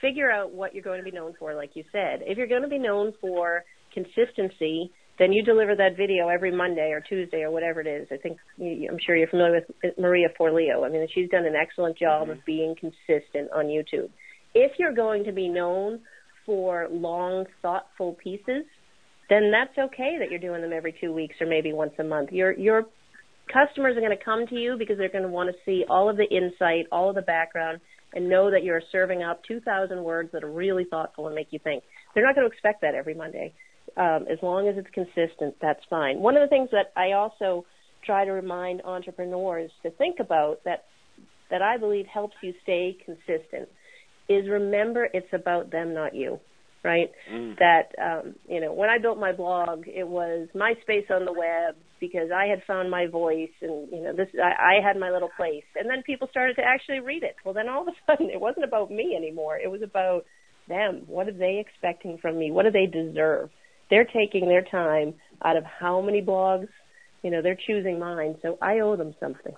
figure 0.00 0.30
out 0.30 0.52
what 0.52 0.72
you're 0.72 0.84
going 0.84 1.00
to 1.00 1.04
be 1.04 1.16
known 1.16 1.34
for, 1.38 1.54
like 1.54 1.74
you 1.74 1.82
said. 1.90 2.20
If 2.22 2.38
you're 2.38 2.46
going 2.46 2.62
to 2.62 2.68
be 2.68 2.78
known 2.78 3.12
for 3.20 3.64
consistency, 3.92 4.92
then 5.22 5.32
you 5.32 5.44
deliver 5.44 5.76
that 5.76 5.96
video 5.96 6.26
every 6.28 6.50
Monday 6.50 6.90
or 6.90 7.00
Tuesday 7.00 7.42
or 7.42 7.52
whatever 7.52 7.80
it 7.80 7.86
is. 7.86 8.08
I 8.10 8.16
think 8.16 8.38
I'm 8.58 8.98
sure 9.06 9.14
you're 9.14 9.28
familiar 9.28 9.62
with 9.82 9.96
Maria 9.96 10.26
Forleo. 10.38 10.84
I 10.84 10.88
mean, 10.88 11.06
she's 11.14 11.30
done 11.30 11.46
an 11.46 11.54
excellent 11.54 11.96
job 11.96 12.22
mm-hmm. 12.22 12.32
of 12.32 12.44
being 12.44 12.74
consistent 12.74 13.48
on 13.54 13.66
YouTube. 13.66 14.10
If 14.52 14.72
you're 14.80 14.94
going 14.94 15.22
to 15.24 15.32
be 15.32 15.48
known 15.48 16.00
for 16.44 16.88
long, 16.90 17.46
thoughtful 17.62 18.14
pieces, 18.14 18.64
then 19.30 19.52
that's 19.52 19.78
okay 19.78 20.16
that 20.18 20.28
you're 20.28 20.40
doing 20.40 20.60
them 20.60 20.72
every 20.72 20.94
two 21.00 21.12
weeks 21.12 21.36
or 21.40 21.46
maybe 21.46 21.72
once 21.72 21.92
a 22.00 22.04
month. 22.04 22.32
Your 22.32 22.52
your 22.58 22.86
customers 23.52 23.96
are 23.96 24.00
going 24.00 24.16
to 24.16 24.24
come 24.24 24.48
to 24.48 24.56
you 24.56 24.76
because 24.76 24.98
they're 24.98 25.08
going 25.08 25.22
to 25.22 25.30
want 25.30 25.50
to 25.50 25.56
see 25.64 25.84
all 25.88 26.10
of 26.10 26.16
the 26.16 26.28
insight, 26.28 26.86
all 26.90 27.10
of 27.10 27.14
the 27.14 27.22
background, 27.22 27.80
and 28.12 28.28
know 28.28 28.50
that 28.50 28.64
you're 28.64 28.82
serving 28.90 29.22
up 29.22 29.40
2,000 29.46 30.02
words 30.02 30.30
that 30.32 30.42
are 30.42 30.50
really 30.50 30.84
thoughtful 30.84 31.26
and 31.26 31.34
make 31.36 31.48
you 31.50 31.60
think. 31.62 31.84
They're 32.12 32.24
not 32.24 32.34
going 32.34 32.46
to 32.46 32.52
expect 32.52 32.80
that 32.82 32.94
every 32.94 33.14
Monday 33.14 33.54
um, 33.96 34.26
as 34.30 34.38
long 34.42 34.68
as 34.68 34.76
it's 34.76 34.88
consistent, 34.92 35.56
that's 35.60 35.80
fine. 35.88 36.20
One 36.20 36.36
of 36.36 36.42
the 36.42 36.48
things 36.48 36.70
that 36.72 36.92
I 36.96 37.12
also 37.12 37.64
try 38.04 38.24
to 38.24 38.32
remind 38.32 38.82
entrepreneurs 38.82 39.70
to 39.82 39.90
think 39.90 40.18
about 40.20 40.60
that 40.64 40.84
that 41.50 41.62
I 41.62 41.76
believe 41.76 42.06
helps 42.06 42.34
you 42.42 42.54
stay 42.62 42.96
consistent 43.04 43.68
is 44.28 44.48
remember 44.48 45.08
it's 45.12 45.32
about 45.32 45.70
them, 45.70 45.94
not 45.94 46.14
you. 46.14 46.40
Right? 46.84 47.10
Mm. 47.32 47.56
That 47.58 47.92
um, 48.02 48.34
you 48.48 48.60
know, 48.60 48.72
when 48.72 48.90
I 48.90 48.98
built 48.98 49.18
my 49.18 49.32
blog, 49.32 49.84
it 49.86 50.08
was 50.08 50.48
my 50.52 50.74
space 50.82 51.06
on 51.10 51.24
the 51.24 51.32
web 51.32 51.76
because 52.00 52.30
I 52.34 52.46
had 52.46 52.64
found 52.66 52.90
my 52.90 53.06
voice 53.06 53.54
and 53.60 53.88
you 53.92 54.02
know 54.02 54.12
this 54.12 54.26
I, 54.42 54.78
I 54.78 54.84
had 54.84 54.98
my 54.98 55.10
little 55.10 55.30
place. 55.36 55.62
And 55.76 55.88
then 55.88 56.02
people 56.04 56.26
started 56.28 56.54
to 56.56 56.62
actually 56.62 56.98
read 56.98 57.22
it. 57.22 57.36
Well, 57.44 57.54
then 57.54 57.68
all 57.68 57.82
of 57.82 57.88
a 57.88 57.92
sudden, 58.06 58.30
it 58.30 58.40
wasn't 58.40 58.64
about 58.64 58.90
me 58.90 59.14
anymore. 59.16 59.58
It 59.58 59.70
was 59.70 59.82
about 59.82 60.24
them. 60.68 61.02
What 61.06 61.28
are 61.28 61.32
they 61.32 61.64
expecting 61.64 62.18
from 62.18 62.36
me? 62.36 62.50
What 62.50 62.64
do 62.64 62.72
they 62.72 62.86
deserve? 62.86 63.50
They're 63.92 64.06
taking 64.06 64.48
their 64.48 64.62
time 64.62 65.12
out 65.44 65.58
of 65.58 65.64
how 65.64 66.00
many 66.00 66.22
blogs, 66.22 66.66
you 67.22 67.30
know, 67.30 67.42
they're 67.42 67.58
choosing 67.66 67.98
mine, 67.98 68.36
so 68.40 68.56
I 68.62 68.80
owe 68.80 68.96
them 68.96 69.14
something. 69.20 69.52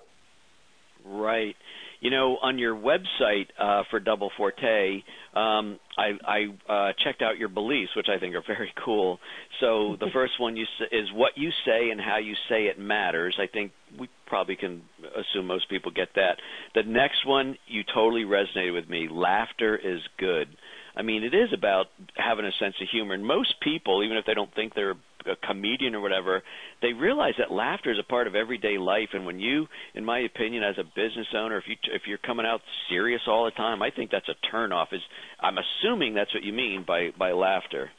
Right. 1.05 1.55
You 2.01 2.11
know, 2.11 2.37
on 2.41 2.59
your 2.59 2.75
website 2.75 3.45
uh, 3.57 3.83
for 3.89 4.01
Double 4.01 4.29
Forte, 4.35 5.03
um, 5.33 5.79
I, 5.97 6.11
I 6.27 6.71
uh, 6.71 6.93
checked 7.01 7.21
out 7.21 7.37
your 7.37 7.47
beliefs, 7.47 7.91
which 7.95 8.07
I 8.13 8.19
think 8.19 8.35
are 8.35 8.43
very 8.45 8.73
cool. 8.83 9.19
So 9.61 9.95
the 9.99 10.09
first 10.11 10.33
one 10.37 10.57
you 10.57 10.65
say, 10.79 10.97
is 10.97 11.07
what 11.13 11.31
you 11.37 11.51
say 11.65 11.89
and 11.89 12.01
how 12.01 12.17
you 12.17 12.33
say 12.49 12.63
it 12.63 12.77
matters. 12.77 13.37
I 13.39 13.47
think 13.47 13.71
we 13.97 14.09
probably 14.27 14.57
can 14.57 14.81
assume 15.15 15.47
most 15.47 15.69
people 15.69 15.91
get 15.91 16.09
that. 16.15 16.39
The 16.73 16.83
next 16.83 17.25
one 17.25 17.55
you 17.67 17.83
totally 17.93 18.23
resonated 18.23 18.73
with 18.73 18.89
me. 18.89 19.07
Laughter 19.09 19.77
is 19.77 20.01
good. 20.17 20.49
I 20.95 21.01
mean, 21.01 21.23
it 21.23 21.33
is 21.33 21.49
about 21.53 21.87
having 22.15 22.45
a 22.45 22.51
sense 22.59 22.75
of 22.81 22.87
humor. 22.91 23.13
And 23.13 23.25
most 23.25 23.55
people, 23.61 24.03
even 24.03 24.17
if 24.17 24.25
they 24.25 24.33
don't 24.33 24.53
think 24.55 24.73
they're 24.73 24.95
a 25.25 25.35
comedian 25.47 25.95
or 25.95 26.01
whatever, 26.01 26.43
they 26.81 26.93
realize 26.93 27.33
that 27.39 27.51
laughter 27.51 27.91
is 27.91 27.97
a 27.99 28.09
part 28.09 28.27
of 28.27 28.35
everyday 28.35 28.77
life. 28.77 29.09
And 29.13 29.25
when 29.25 29.39
you, 29.39 29.67
in 29.93 30.05
my 30.05 30.19
opinion, 30.19 30.63
as 30.63 30.77
a 30.77 30.83
business 30.83 31.27
owner, 31.35 31.57
if 31.57 31.65
you 31.67 31.75
if 31.91 32.03
you're 32.07 32.19
coming 32.19 32.45
out 32.45 32.61
serious 32.89 33.21
all 33.27 33.45
the 33.45 33.51
time, 33.51 33.81
I 33.81 33.89
think 33.91 34.11
that's 34.11 34.29
a 34.29 34.55
turnoff. 34.55 34.93
Is 34.93 35.01
I'm 35.39 35.57
assuming 35.57 36.13
that's 36.13 36.33
what 36.33 36.43
you 36.43 36.53
mean 36.53 36.85
by 36.87 37.09
by 37.17 37.31
laughter. 37.31 37.89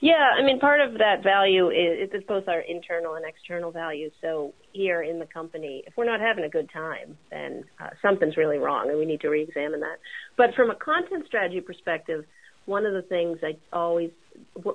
Yeah, 0.00 0.30
I 0.36 0.42
mean, 0.42 0.58
part 0.58 0.80
of 0.80 0.94
that 0.94 1.22
value 1.22 1.68
is 1.68 2.08
it's 2.12 2.26
both 2.26 2.48
our 2.48 2.60
internal 2.60 3.14
and 3.14 3.24
external 3.24 3.70
values. 3.70 4.12
So 4.20 4.54
here 4.72 5.02
in 5.02 5.18
the 5.18 5.26
company, 5.26 5.82
if 5.86 5.94
we're 5.96 6.04
not 6.04 6.20
having 6.20 6.44
a 6.44 6.48
good 6.48 6.70
time, 6.72 7.16
then 7.30 7.64
uh, 7.80 7.90
something's 8.02 8.36
really 8.36 8.58
wrong, 8.58 8.88
and 8.88 8.98
we 8.98 9.04
need 9.04 9.20
to 9.20 9.28
re-examine 9.28 9.80
that. 9.80 9.98
But 10.36 10.54
from 10.54 10.70
a 10.70 10.74
content 10.74 11.26
strategy 11.26 11.60
perspective, 11.60 12.24
one 12.66 12.86
of 12.86 12.92
the 12.92 13.02
things 13.02 13.38
I 13.42 13.56
always 13.76 14.10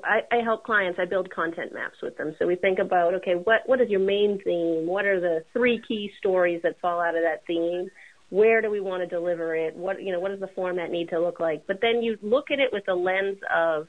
I, 0.03 0.19
I 0.31 0.43
help 0.43 0.63
clients. 0.63 0.99
I 1.01 1.05
build 1.05 1.29
content 1.31 1.73
maps 1.73 1.97
with 2.01 2.17
them. 2.17 2.35
So 2.37 2.45
we 2.45 2.55
think 2.55 2.79
about 2.79 3.13
okay, 3.15 3.35
what 3.35 3.61
what 3.65 3.81
is 3.81 3.89
your 3.89 3.99
main 3.99 4.39
theme? 4.43 4.85
What 4.85 5.05
are 5.05 5.19
the 5.19 5.43
three 5.53 5.81
key 5.87 6.11
stories 6.19 6.61
that 6.63 6.79
fall 6.81 6.99
out 6.99 7.15
of 7.15 7.23
that 7.23 7.45
theme? 7.47 7.89
Where 8.29 8.61
do 8.61 8.69
we 8.69 8.81
want 8.81 9.03
to 9.03 9.07
deliver 9.07 9.55
it? 9.55 9.75
What 9.75 10.01
you 10.01 10.11
know, 10.11 10.19
what 10.19 10.31
does 10.31 10.39
the 10.39 10.49
format 10.55 10.91
need 10.91 11.09
to 11.09 11.19
look 11.19 11.39
like? 11.39 11.65
But 11.67 11.79
then 11.81 12.01
you 12.01 12.17
look 12.21 12.51
at 12.51 12.59
it 12.59 12.71
with 12.73 12.85
the 12.85 12.95
lens 12.95 13.37
of 13.55 13.87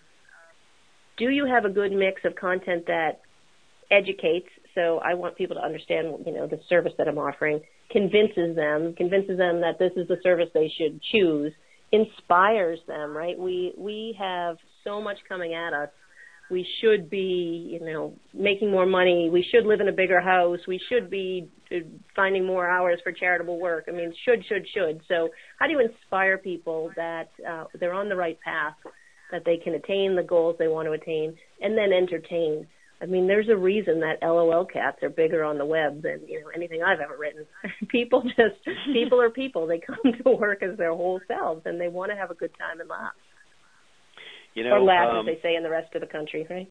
do 1.16 1.30
you 1.30 1.46
have 1.46 1.64
a 1.64 1.70
good 1.70 1.92
mix 1.92 2.22
of 2.24 2.36
content 2.36 2.86
that 2.86 3.20
educates? 3.90 4.48
So 4.76 5.00
I 5.04 5.14
want 5.14 5.36
people 5.36 5.56
to 5.56 5.62
understand, 5.62 6.26
you 6.26 6.32
know, 6.32 6.46
the 6.46 6.60
service 6.68 6.92
that 6.98 7.08
I'm 7.08 7.18
offering, 7.18 7.60
convinces 7.90 8.54
them, 8.54 8.94
convinces 8.96 9.36
them 9.38 9.60
that 9.62 9.78
this 9.78 9.90
is 9.96 10.06
the 10.06 10.18
service 10.22 10.48
they 10.54 10.70
should 10.78 11.00
choose, 11.10 11.52
inspires 11.90 12.78
them, 12.86 13.16
right? 13.16 13.36
We 13.36 13.72
we 13.76 14.16
have 14.18 14.58
so 14.84 15.00
much 15.00 15.16
coming 15.28 15.54
at 15.54 15.72
us. 15.72 15.88
We 16.50 16.64
should 16.80 17.10
be, 17.10 17.76
you 17.80 17.92
know, 17.92 18.14
making 18.32 18.70
more 18.70 18.86
money. 18.86 19.28
We 19.32 19.44
should 19.50 19.66
live 19.66 19.80
in 19.80 19.88
a 19.88 19.92
bigger 19.92 20.20
house. 20.20 20.60
We 20.68 20.80
should 20.88 21.10
be 21.10 21.48
uh, 21.72 21.78
finding 22.14 22.46
more 22.46 22.68
hours 22.68 23.00
for 23.02 23.10
charitable 23.10 23.58
work. 23.58 23.86
I 23.88 23.90
mean, 23.90 24.14
should, 24.24 24.44
should, 24.46 24.64
should. 24.72 25.00
So, 25.08 25.30
how 25.58 25.66
do 25.66 25.72
you 25.72 25.80
inspire 25.80 26.38
people 26.38 26.92
that 26.94 27.30
uh, 27.48 27.64
they're 27.80 27.94
on 27.94 28.08
the 28.08 28.14
right 28.14 28.38
path 28.42 28.74
that 29.32 29.42
they 29.44 29.56
can 29.56 29.74
attain 29.74 30.14
the 30.14 30.22
goals 30.22 30.56
they 30.58 30.68
want 30.68 30.86
to 30.86 30.92
attain, 30.92 31.34
and 31.60 31.76
then 31.76 31.92
entertain. 31.92 32.66
I 33.00 33.06
mean, 33.06 33.26
there's 33.26 33.48
a 33.50 33.56
reason 33.56 34.00
that 34.00 34.26
LOL 34.26 34.64
cats 34.64 35.02
are 35.02 35.10
bigger 35.10 35.44
on 35.44 35.58
the 35.58 35.66
web 35.66 36.02
than 36.02 36.20
you 36.26 36.40
know 36.40 36.48
anything 36.54 36.82
I've 36.82 37.00
ever 37.00 37.16
written. 37.18 37.44
people 37.88 38.22
just 38.22 38.64
people 38.92 39.20
are 39.20 39.30
people. 39.30 39.66
They 39.66 39.80
come 39.80 40.12
to 40.22 40.30
work 40.30 40.62
as 40.62 40.78
their 40.78 40.94
whole 40.94 41.20
selves, 41.28 41.62
and 41.66 41.80
they 41.80 41.88
want 41.88 42.10
to 42.10 42.16
have 42.16 42.30
a 42.30 42.34
good 42.34 42.52
time 42.58 42.80
and 42.80 42.88
laugh. 42.88 43.12
You 44.54 44.64
know, 44.64 44.70
or 44.70 44.80
laugh, 44.80 45.10
um, 45.12 45.28
as 45.28 45.34
they 45.36 45.42
say 45.42 45.56
in 45.56 45.62
the 45.62 45.70
rest 45.70 45.94
of 45.94 46.00
the 46.00 46.06
country, 46.06 46.46
right? 46.48 46.70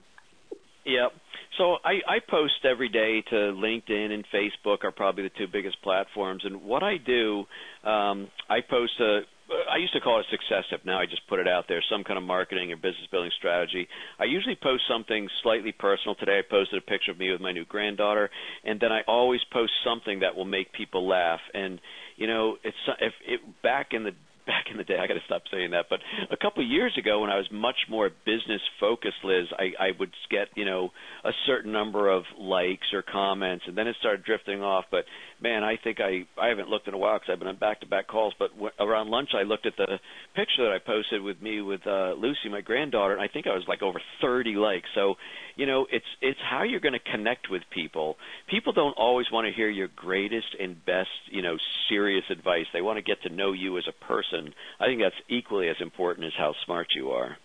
Yep. 0.85 1.11
So 1.57 1.75
I, 1.83 2.01
I 2.07 2.19
post 2.29 2.53
every 2.63 2.89
day 2.89 3.23
to 3.29 3.35
LinkedIn 3.35 4.11
and 4.11 4.25
Facebook 4.33 4.83
are 4.83 4.91
probably 4.91 5.23
the 5.23 5.31
two 5.37 5.47
biggest 5.51 5.81
platforms. 5.81 6.43
And 6.45 6.63
what 6.63 6.83
I 6.83 6.97
do, 6.97 7.45
um, 7.83 8.27
I 8.49 8.59
post 8.67 8.93
a 8.99 9.21
Uh, 9.49 9.71
I 9.71 9.77
used 9.77 9.93
to 9.93 9.99
call 9.99 10.19
it 10.19 10.25
a 10.27 10.31
success 10.31 10.65
tip. 10.69 10.85
Now 10.85 10.99
I 10.99 11.05
just 11.05 11.27
put 11.27 11.39
it 11.39 11.47
out 11.47 11.65
there, 11.67 11.83
some 11.89 12.03
kind 12.03 12.17
of 12.17 12.23
marketing 12.23 12.71
or 12.71 12.75
business 12.77 13.07
building 13.11 13.31
strategy. 13.37 13.87
I 14.19 14.25
usually 14.25 14.57
post 14.61 14.83
something 14.89 15.27
slightly 15.43 15.71
personal. 15.71 16.15
Today 16.15 16.39
I 16.39 16.41
posted 16.49 16.81
a 16.81 16.85
picture 16.85 17.11
of 17.11 17.17
me 17.17 17.31
with 17.31 17.41
my 17.41 17.51
new 17.51 17.65
granddaughter, 17.65 18.29
and 18.63 18.79
then 18.79 18.91
I 18.91 19.01
always 19.07 19.41
post 19.51 19.71
something 19.83 20.19
that 20.19 20.35
will 20.35 20.45
make 20.45 20.71
people 20.73 21.07
laugh. 21.07 21.41
And 21.53 21.79
you 22.15 22.27
know, 22.27 22.57
it's 22.63 22.77
if 23.01 23.13
it 23.27 23.41
back 23.61 23.89
in 23.91 24.03
the 24.03 24.11
back 24.45 24.65
in 24.71 24.77
the 24.77 24.83
day. 24.83 24.97
I 24.97 25.07
got 25.07 25.15
to 25.15 25.25
stop 25.25 25.43
saying 25.51 25.71
that. 25.71 25.85
But 25.89 25.99
a 26.31 26.37
couple 26.37 26.63
of 26.63 26.69
years 26.69 26.97
ago, 26.97 27.21
when 27.21 27.29
I 27.29 27.37
was 27.37 27.47
much 27.51 27.87
more 27.89 28.09
business 28.25 28.61
focused, 28.79 29.23
Liz, 29.23 29.47
I, 29.57 29.71
I 29.79 29.91
would 29.99 30.11
get 30.29 30.49
you 30.55 30.65
know 30.65 30.91
a 31.23 31.31
certain 31.45 31.71
number 31.71 32.09
of 32.09 32.23
likes 32.37 32.93
or 32.93 33.01
comments, 33.01 33.65
and 33.67 33.77
then 33.77 33.87
it 33.87 33.95
started 33.99 34.23
drifting 34.23 34.61
off. 34.61 34.85
But 34.91 35.05
man, 35.41 35.63
I 35.63 35.77
think 35.81 35.99
I 35.99 36.25
I 36.41 36.47
haven't 36.47 36.69
looked 36.69 36.87
in 36.87 36.93
a 36.93 36.97
while 36.97 37.17
because 37.17 37.29
I've 37.33 37.39
been 37.39 37.47
on 37.47 37.57
back 37.57 37.81
to 37.81 37.87
back 37.87 38.07
calls. 38.07 38.33
But 38.37 38.51
w- 38.53 38.71
around 38.79 39.09
lunch, 39.09 39.29
I 39.33 39.43
looked 39.43 39.65
at 39.65 39.77
the 39.77 39.99
picture 40.35 40.63
that 40.63 40.73
I 40.73 40.79
posted 40.79 41.21
with 41.21 41.41
me 41.41 41.61
with 41.61 41.85
uh, 41.87 42.13
Lucy, 42.17 42.49
my 42.49 42.61
granddaughter, 42.61 43.13
and 43.13 43.21
I 43.21 43.27
think 43.27 43.47
I 43.47 43.53
was 43.53 43.63
like 43.67 43.81
over 43.81 43.99
30 44.21 44.55
likes. 44.55 44.87
So 44.95 45.15
you 45.55 45.65
know, 45.65 45.87
it's 45.91 46.05
it's 46.21 46.39
how 46.49 46.63
you're 46.63 46.79
going 46.79 46.93
to 46.93 47.11
connect 47.11 47.49
with 47.49 47.61
people. 47.73 48.17
People 48.49 48.73
don't 48.73 48.93
always 48.93 49.27
want 49.31 49.47
to 49.47 49.53
hear 49.53 49.69
your 49.69 49.87
greatest 49.87 50.55
and 50.59 50.83
best, 50.85 51.09
you 51.31 51.41
know, 51.41 51.57
serious 51.89 52.25
advice. 52.29 52.65
They 52.73 52.81
want 52.81 52.97
to 52.97 53.01
get 53.01 53.23
to 53.23 53.29
know 53.29 53.53
you 53.53 53.77
as 53.77 53.85
a 53.87 54.05
person. 54.05 54.34
I 54.79 54.85
think 54.85 55.01
that's 55.01 55.15
equally 55.29 55.69
as 55.69 55.75
important 55.79 56.25
as 56.25 56.33
how 56.37 56.53
smart 56.65 56.87
you 56.95 57.09
are. 57.09 57.37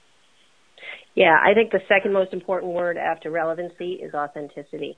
Yeah, 1.15 1.37
I 1.43 1.55
think 1.55 1.73
the 1.73 1.81
second 1.89 2.13
most 2.13 2.33
important 2.33 2.73
word 2.73 2.97
after 2.97 3.31
relevancy 3.31 3.95
is 3.95 4.15
authenticity. 4.15 4.97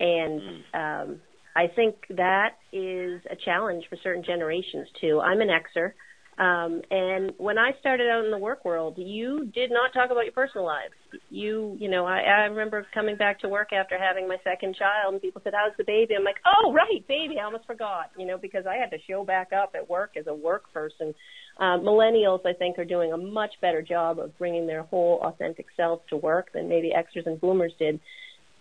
And 0.00 0.40
mm. 0.40 0.62
um, 0.74 1.20
I 1.56 1.66
think 1.74 1.96
that 2.10 2.50
is 2.72 3.20
a 3.30 3.36
challenge 3.44 3.84
for 3.90 3.96
certain 4.02 4.22
generations 4.24 4.86
too. 5.00 5.20
I'm 5.20 5.40
an 5.40 5.48
Xer. 5.48 5.92
Um, 6.38 6.82
and 6.92 7.32
when 7.38 7.58
I 7.58 7.72
started 7.80 8.08
out 8.08 8.24
in 8.24 8.30
the 8.30 8.38
work 8.38 8.64
world, 8.64 8.94
you 8.96 9.50
did 9.52 9.72
not 9.72 9.92
talk 9.92 10.12
about 10.12 10.22
your 10.22 10.32
personal 10.32 10.64
life. 10.64 10.94
You, 11.30 11.76
you 11.80 11.90
know, 11.90 12.06
I, 12.06 12.20
I 12.20 12.44
remember 12.44 12.86
coming 12.94 13.16
back 13.16 13.40
to 13.40 13.48
work 13.48 13.72
after 13.72 13.98
having 13.98 14.28
my 14.28 14.36
second 14.44 14.76
child, 14.76 15.14
and 15.14 15.20
people 15.20 15.40
said, 15.42 15.52
"How's 15.52 15.76
the 15.76 15.84
baby?" 15.84 16.14
I'm 16.16 16.22
like, 16.22 16.36
"Oh, 16.46 16.72
right, 16.72 17.06
baby. 17.08 17.40
I 17.40 17.44
almost 17.44 17.66
forgot." 17.66 18.12
You 18.16 18.24
know, 18.24 18.38
because 18.38 18.66
I 18.66 18.76
had 18.76 18.90
to 18.90 18.98
show 19.10 19.24
back 19.24 19.52
up 19.52 19.72
at 19.74 19.90
work 19.90 20.12
as 20.16 20.28
a 20.28 20.34
work 20.34 20.72
person. 20.72 21.12
Uh, 21.58 21.78
millennials, 21.78 22.46
I 22.46 22.52
think, 22.52 22.78
are 22.78 22.84
doing 22.84 23.12
a 23.12 23.16
much 23.16 23.54
better 23.60 23.82
job 23.82 24.20
of 24.20 24.38
bringing 24.38 24.68
their 24.68 24.84
whole 24.84 25.20
authentic 25.24 25.66
selves 25.76 26.02
to 26.10 26.16
work 26.16 26.52
than 26.54 26.68
maybe 26.68 26.92
Xers 26.96 27.26
and 27.26 27.40
Boomers 27.40 27.72
did. 27.80 27.98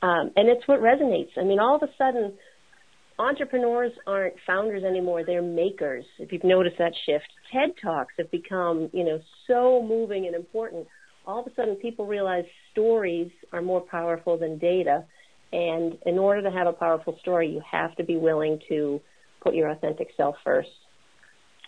Um, 0.02 0.32
and 0.36 0.50
it's 0.50 0.68
what 0.68 0.80
resonates. 0.80 1.38
I 1.38 1.44
mean, 1.44 1.60
all 1.60 1.76
of 1.76 1.84
a 1.84 1.92
sudden, 1.98 2.34
entrepreneurs 3.20 3.92
aren't 4.06 4.36
founders 4.46 4.84
anymore 4.84 5.24
they're 5.26 5.42
makers 5.42 6.06
if 6.20 6.32
you've 6.32 6.44
noticed 6.44 6.78
that 6.78 6.94
shift 7.06 7.28
ted 7.52 7.70
talks 7.82 8.14
have 8.18 8.30
become 8.32 8.90
you 8.94 9.04
know 9.04 9.20
so 9.48 9.84
moving 9.88 10.28
and 10.28 10.36
important 10.36 10.86
all 11.26 11.42
of 11.42 11.48
a 11.48 11.56
sudden 11.56 11.76
people 11.76 12.06
realize 12.06 12.46
stories 12.72 13.32
are 13.52 13.62
more 13.62 13.82
powerful 13.82 14.38
than 14.38 14.58
data 14.58 15.04
and 15.52 15.98
in 16.06 16.18
order 16.18 16.42
to 16.42 16.52
have 16.52 16.68
a 16.68 16.74
powerful 16.74 17.18
story 17.20 17.50
you 17.50 17.62
have 17.70 17.96
to 17.96 18.04
be 18.04 18.18
willing 18.18 18.60
to 18.70 19.00
put 19.42 19.56
your 19.56 19.70
authentic 19.70 20.10
self 20.16 20.36
first 20.44 20.70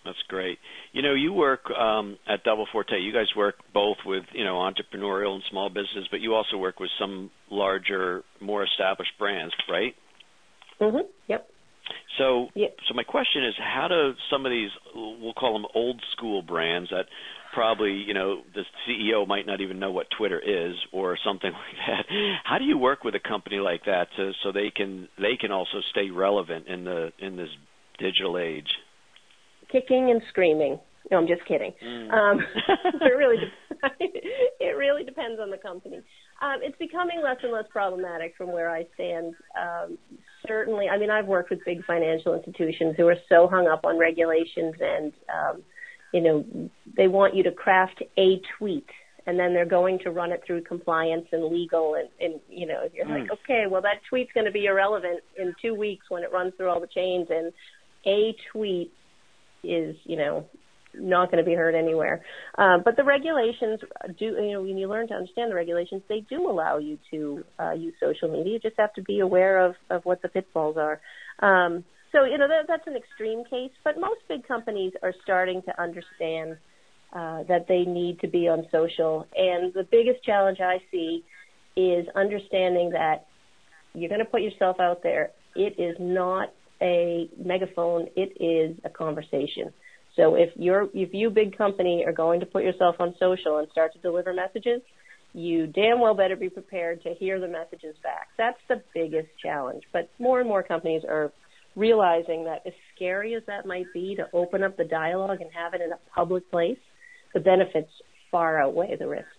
that's 0.05 0.17
great. 0.29 0.59
You 0.93 1.01
know, 1.01 1.13
you 1.13 1.33
work 1.33 1.69
um, 1.71 2.17
at 2.27 2.43
Double 2.43 2.65
Forte. 2.71 2.99
You 2.99 3.11
guys 3.11 3.27
work 3.35 3.55
both 3.73 3.97
with 4.05 4.23
you 4.33 4.45
know 4.45 4.55
entrepreneurial 4.55 5.33
and 5.33 5.43
small 5.49 5.69
business, 5.69 6.07
but 6.09 6.21
you 6.21 6.35
also 6.35 6.57
work 6.57 6.79
with 6.79 6.89
some 6.97 7.29
larger, 7.51 8.23
more 8.39 8.63
established 8.63 9.11
brands, 9.19 9.53
right? 9.69 9.93
Mhm. 10.79 11.01
Yep. 11.27 11.49
So, 12.17 12.49
yep. 12.53 12.77
so 12.87 12.93
my 12.93 13.03
question 13.03 13.45
is, 13.45 13.55
how 13.57 13.87
do 13.87 14.13
some 14.29 14.45
of 14.45 14.51
these, 14.51 14.69
we'll 14.93 15.33
call 15.33 15.53
them 15.53 15.65
old 15.73 16.01
school 16.11 16.41
brands 16.41 16.89
that 16.89 17.05
probably, 17.53 17.93
you 17.93 18.13
know, 18.13 18.41
the 18.53 18.63
CEO 18.87 19.27
might 19.27 19.45
not 19.45 19.61
even 19.61 19.79
know 19.79 19.91
what 19.91 20.07
Twitter 20.17 20.39
is 20.39 20.75
or 20.91 21.17
something 21.23 21.51
like 21.87 21.87
that. 21.87 22.05
How 22.43 22.57
do 22.57 22.65
you 22.65 22.77
work 22.77 23.03
with 23.03 23.15
a 23.15 23.19
company 23.19 23.57
like 23.57 23.85
that 23.85 24.07
to, 24.17 24.33
so 24.43 24.51
they 24.51 24.69
can 24.69 25.07
they 25.17 25.37
can 25.39 25.51
also 25.51 25.81
stay 25.91 26.09
relevant 26.09 26.67
in 26.67 26.83
the 26.83 27.11
in 27.19 27.37
this 27.37 27.49
digital 27.97 28.37
age? 28.37 28.69
Kicking 29.71 30.11
and 30.11 30.21
screaming. 30.29 30.79
No, 31.11 31.17
I'm 31.17 31.27
just 31.27 31.45
kidding. 31.45 31.73
Mm. 31.83 32.11
Um, 32.11 32.39
it 33.01 33.17
really 33.17 33.37
it 34.59 34.77
really 34.77 35.03
depends 35.03 35.39
on 35.39 35.49
the 35.49 35.57
company. 35.57 36.01
Um, 36.41 36.59
it's 36.61 36.77
becoming 36.77 37.21
less 37.23 37.37
and 37.43 37.51
less 37.51 37.65
problematic 37.69 38.35
from 38.37 38.51
where 38.51 38.69
I 38.69 38.85
stand. 38.93 39.35
Um, 39.59 39.97
certainly, 40.47 40.87
I 40.89 40.97
mean, 40.97 41.09
I've 41.09 41.27
worked 41.27 41.49
with 41.49 41.59
big 41.65 41.83
financial 41.85 42.33
institutions 42.33 42.95
who 42.97 43.07
are 43.07 43.17
so 43.27 43.47
hung 43.47 43.67
up 43.67 43.85
on 43.85 43.97
regulations 43.97 44.75
and, 44.79 45.13
um, 45.33 45.63
you 46.13 46.21
know, 46.21 46.69
they 46.95 47.07
want 47.07 47.35
you 47.35 47.43
to 47.43 47.51
craft 47.51 48.01
a 48.17 48.41
tweet 48.57 48.87
and 49.27 49.37
then 49.37 49.53
they're 49.53 49.65
going 49.65 49.99
to 49.99 50.11
run 50.11 50.31
it 50.31 50.41
through 50.45 50.63
compliance 50.63 51.27
and 51.31 51.43
legal 51.45 51.95
and, 51.95 52.09
and 52.19 52.39
you 52.49 52.65
know, 52.65 52.87
you're 52.93 53.05
mm. 53.05 53.21
like, 53.21 53.31
okay, 53.31 53.65
well 53.69 53.81
that 53.81 54.01
tweet's 54.09 54.31
going 54.33 54.45
to 54.45 54.51
be 54.51 54.65
irrelevant 54.65 55.19
in 55.37 55.53
two 55.61 55.75
weeks 55.75 56.05
when 56.09 56.23
it 56.23 56.31
runs 56.31 56.53
through 56.57 56.69
all 56.69 56.79
the 56.79 56.87
chains 56.87 57.27
and 57.29 57.53
a 58.05 58.35
tweet 58.51 58.91
is, 59.63 59.95
you 60.05 60.15
know, 60.15 60.45
not 60.93 61.31
going 61.31 61.43
to 61.43 61.47
be 61.49 61.55
heard 61.55 61.75
anywhere. 61.75 62.23
Uh, 62.57 62.77
but 62.83 62.95
the 62.97 63.03
regulations 63.03 63.79
do, 64.17 64.25
you 64.25 64.51
know, 64.53 64.61
when 64.61 64.77
you 64.77 64.87
learn 64.87 65.07
to 65.07 65.13
understand 65.13 65.51
the 65.51 65.55
regulations, 65.55 66.01
they 66.09 66.21
do 66.21 66.49
allow 66.49 66.77
you 66.77 66.97
to 67.11 67.43
uh, 67.59 67.71
use 67.71 67.93
social 67.99 68.29
media. 68.29 68.53
You 68.53 68.59
just 68.59 68.77
have 68.77 68.93
to 68.93 69.01
be 69.01 69.19
aware 69.19 69.65
of, 69.65 69.75
of 69.89 70.03
what 70.05 70.21
the 70.21 70.29
pitfalls 70.29 70.77
are. 70.77 70.99
Um, 71.39 71.83
so, 72.11 72.23
you 72.23 72.37
know, 72.37 72.47
that, 72.47 72.65
that's 72.67 72.87
an 72.87 72.95
extreme 72.95 73.43
case, 73.45 73.71
but 73.83 73.99
most 73.99 74.21
big 74.27 74.47
companies 74.47 74.93
are 75.03 75.13
starting 75.23 75.61
to 75.63 75.81
understand 75.81 76.57
uh, 77.13 77.43
that 77.43 77.67
they 77.67 77.83
need 77.83 78.19
to 78.21 78.27
be 78.27 78.47
on 78.47 78.67
social. 78.71 79.27
And 79.35 79.73
the 79.73 79.87
biggest 79.89 80.23
challenge 80.23 80.59
I 80.59 80.79
see 80.91 81.23
is 81.75 82.07
understanding 82.15 82.91
that 82.91 83.27
you're 83.93 84.09
going 84.09 84.19
to 84.19 84.25
put 84.25 84.41
yourself 84.41 84.79
out 84.79 85.03
there. 85.03 85.31
It 85.55 85.79
is 85.79 85.95
not 85.99 86.53
a 86.81 87.29
megaphone, 87.37 88.07
it 88.15 88.41
is 88.41 88.77
a 88.85 88.89
conversation. 88.89 89.73
So 90.19 90.35
if 90.35 90.49
you're 90.55 90.89
if 90.93 91.13
you 91.13 91.29
big 91.29 91.57
company 91.57 92.03
are 92.05 92.11
going 92.11 92.41
to 92.41 92.45
put 92.45 92.63
yourself 92.63 92.97
on 92.99 93.15
social 93.17 93.59
and 93.59 93.69
start 93.71 93.93
to 93.93 93.99
deliver 93.99 94.33
messages, 94.33 94.81
you 95.33 95.65
damn 95.65 96.01
well 96.01 96.13
better 96.13 96.35
be 96.35 96.49
prepared 96.49 97.01
to 97.03 97.13
hear 97.13 97.39
the 97.39 97.47
messages 97.47 97.95
back. 98.03 98.27
That's 98.37 98.59
the 98.67 98.83
biggest 98.93 99.29
challenge. 99.41 99.83
But 99.93 100.09
more 100.19 100.41
and 100.41 100.49
more 100.49 100.61
companies 100.61 101.03
are 101.07 101.31
realizing 101.77 102.43
that 102.43 102.63
as 102.65 102.73
scary 102.93 103.33
as 103.35 103.43
that 103.47 103.65
might 103.65 103.85
be 103.93 104.15
to 104.17 104.27
open 104.33 104.61
up 104.61 104.75
the 104.75 104.83
dialogue 104.83 105.39
and 105.39 105.49
have 105.53 105.73
it 105.73 105.79
in 105.79 105.93
a 105.93 105.99
public 106.13 106.51
place, 106.51 106.79
the 107.33 107.39
benefits 107.39 107.91
far 108.29 108.61
outweigh 108.61 108.97
the 108.99 109.07
risks. 109.07 109.38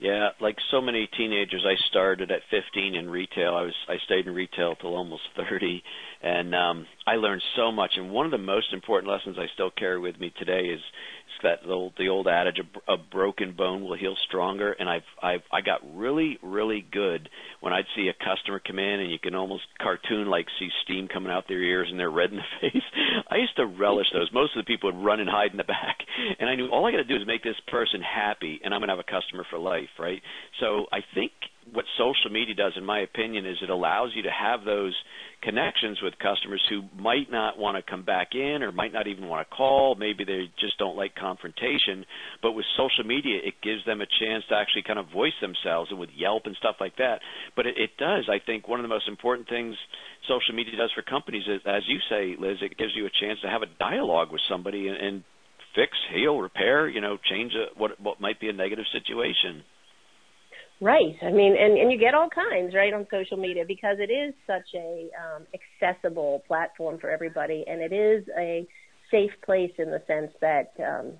Yeah, 0.00 0.28
like 0.40 0.56
so 0.70 0.80
many 0.80 1.08
teenagers, 1.16 1.64
I 1.66 1.74
started 1.90 2.30
at 2.30 2.42
15 2.50 2.94
in 2.94 3.10
retail. 3.10 3.54
I 3.54 3.62
was 3.62 3.74
I 3.88 3.96
stayed 4.04 4.28
in 4.28 4.34
retail 4.34 4.76
till 4.76 4.94
almost 4.94 5.22
30, 5.36 5.82
and 6.22 6.54
um, 6.54 6.86
I 7.04 7.16
learned 7.16 7.42
so 7.56 7.72
much. 7.72 7.92
And 7.96 8.10
one 8.12 8.24
of 8.24 8.30
the 8.30 8.38
most 8.38 8.72
important 8.72 9.10
lessons 9.10 9.36
I 9.40 9.46
still 9.54 9.70
carry 9.76 9.98
with 9.98 10.20
me 10.20 10.32
today 10.38 10.66
is, 10.66 10.78
is 10.78 11.42
that 11.42 11.62
the 11.66 11.72
old, 11.72 11.94
the 11.98 12.08
old 12.10 12.28
adage: 12.28 12.60
a, 12.60 12.92
a 12.92 12.96
broken 12.96 13.54
bone 13.56 13.82
will 13.82 13.96
heal 13.96 14.14
stronger. 14.28 14.70
And 14.72 14.88
I've 14.88 15.02
I've 15.20 15.42
I 15.52 15.62
got 15.62 15.80
really 15.96 16.38
really 16.44 16.86
good 16.92 17.28
when 17.60 17.72
I'd 17.72 17.86
see 17.96 18.08
a 18.08 18.24
customer 18.24 18.60
come 18.64 18.78
in 18.78 19.00
and 19.00 19.10
you 19.10 19.18
can 19.18 19.34
almost 19.34 19.64
cartoon 19.82 20.28
like 20.28 20.46
see 20.60 20.68
steam 20.84 21.08
coming 21.08 21.32
out 21.32 21.48
their 21.48 21.62
ears 21.62 21.88
and 21.90 21.98
they're 21.98 22.10
red 22.10 22.30
in 22.30 22.36
the 22.36 22.42
face. 22.70 22.82
I 23.30 23.36
used 23.36 23.56
to 23.56 23.66
relish 23.66 24.06
those. 24.12 24.30
Most 24.32 24.56
of 24.56 24.64
the 24.64 24.68
people 24.68 24.92
would 24.92 25.04
run 25.04 25.18
and 25.20 25.28
hide 25.28 25.50
in 25.50 25.56
the 25.56 25.64
back, 25.64 25.98
and 26.38 26.48
I 26.48 26.54
knew 26.54 26.68
all 26.68 26.86
I 26.86 26.92
got 26.92 26.98
to 26.98 27.04
do 27.04 27.16
is 27.16 27.26
make 27.26 27.42
this 27.42 27.58
person 27.66 28.00
happy, 28.00 28.60
and 28.62 28.72
I'm 28.72 28.80
to 28.80 28.88
have 28.88 28.98
a 28.98 29.02
customer 29.02 29.44
for 29.50 29.58
life, 29.58 29.87
right? 29.98 30.22
So 30.60 30.86
I 30.92 31.00
think 31.14 31.32
what 31.72 31.84
social 31.96 32.30
media 32.30 32.54
does, 32.54 32.72
in 32.76 32.84
my 32.84 33.00
opinion, 33.00 33.46
is 33.46 33.56
it 33.62 33.70
allows 33.70 34.10
you 34.14 34.22
to 34.22 34.30
have 34.30 34.64
those 34.64 34.94
connections 35.42 35.98
with 36.02 36.14
customers 36.18 36.62
who 36.68 36.82
might 37.00 37.30
not 37.30 37.58
want 37.58 37.76
to 37.76 37.90
come 37.90 38.04
back 38.04 38.34
in 38.34 38.62
or 38.62 38.72
might 38.72 38.92
not 38.92 39.06
even 39.06 39.28
want 39.28 39.46
to 39.46 39.54
call. 39.54 39.94
Maybe 39.94 40.24
they 40.24 40.50
just 40.58 40.78
don't 40.78 40.96
like 40.96 41.14
confrontation. 41.14 42.04
But 42.42 42.52
with 42.52 42.64
social 42.76 43.04
media, 43.04 43.38
it 43.44 43.54
gives 43.62 43.84
them 43.84 44.00
a 44.00 44.06
chance 44.06 44.44
to 44.48 44.56
actually 44.56 44.82
kind 44.82 44.98
of 44.98 45.12
voice 45.12 45.36
themselves 45.40 45.90
and 45.90 46.00
with 46.00 46.10
Yelp 46.16 46.46
and 46.46 46.56
stuff 46.56 46.76
like 46.80 46.96
that. 46.96 47.20
But 47.54 47.66
it, 47.66 47.74
it 47.76 47.90
does. 47.98 48.28
I 48.28 48.38
think 48.44 48.66
one 48.66 48.80
of 48.80 48.84
the 48.84 48.92
most 48.92 49.08
important 49.08 49.48
things 49.48 49.76
social 50.26 50.54
media 50.54 50.76
does 50.76 50.92
for 50.94 51.02
companies 51.02 51.44
is, 51.46 51.60
as 51.66 51.82
you 51.86 51.98
say, 52.08 52.34
Liz, 52.38 52.58
it 52.62 52.76
gives 52.78 52.92
you 52.96 53.06
a 53.06 53.20
chance 53.20 53.40
to 53.42 53.48
have 53.48 53.62
a 53.62 53.70
dialogue 53.78 54.32
with 54.32 54.42
somebody 54.48 54.88
and, 54.88 54.96
and 54.96 55.24
fix, 55.74 55.92
heal, 56.14 56.38
repair, 56.38 56.88
you 56.88 57.00
know, 57.00 57.18
change 57.30 57.52
a, 57.54 57.78
what 57.78 58.00
what 58.00 58.20
might 58.20 58.40
be 58.40 58.48
a 58.48 58.52
negative 58.52 58.86
situation. 58.92 59.62
Right. 60.80 61.16
I 61.22 61.30
mean, 61.32 61.56
and 61.58 61.76
and 61.76 61.90
you 61.90 61.98
get 61.98 62.14
all 62.14 62.28
kinds 62.28 62.72
right 62.74 62.94
on 62.94 63.06
social 63.10 63.36
media 63.36 63.64
because 63.66 63.96
it 63.98 64.12
is 64.12 64.32
such 64.46 64.74
a 64.74 65.08
um, 65.18 65.46
accessible 65.52 66.44
platform 66.46 66.98
for 67.00 67.10
everybody, 67.10 67.64
and 67.66 67.80
it 67.80 67.92
is 67.92 68.24
a 68.38 68.66
safe 69.10 69.32
place 69.44 69.72
in 69.78 69.90
the 69.90 70.00
sense 70.06 70.30
that 70.40 70.72
um, 70.78 71.14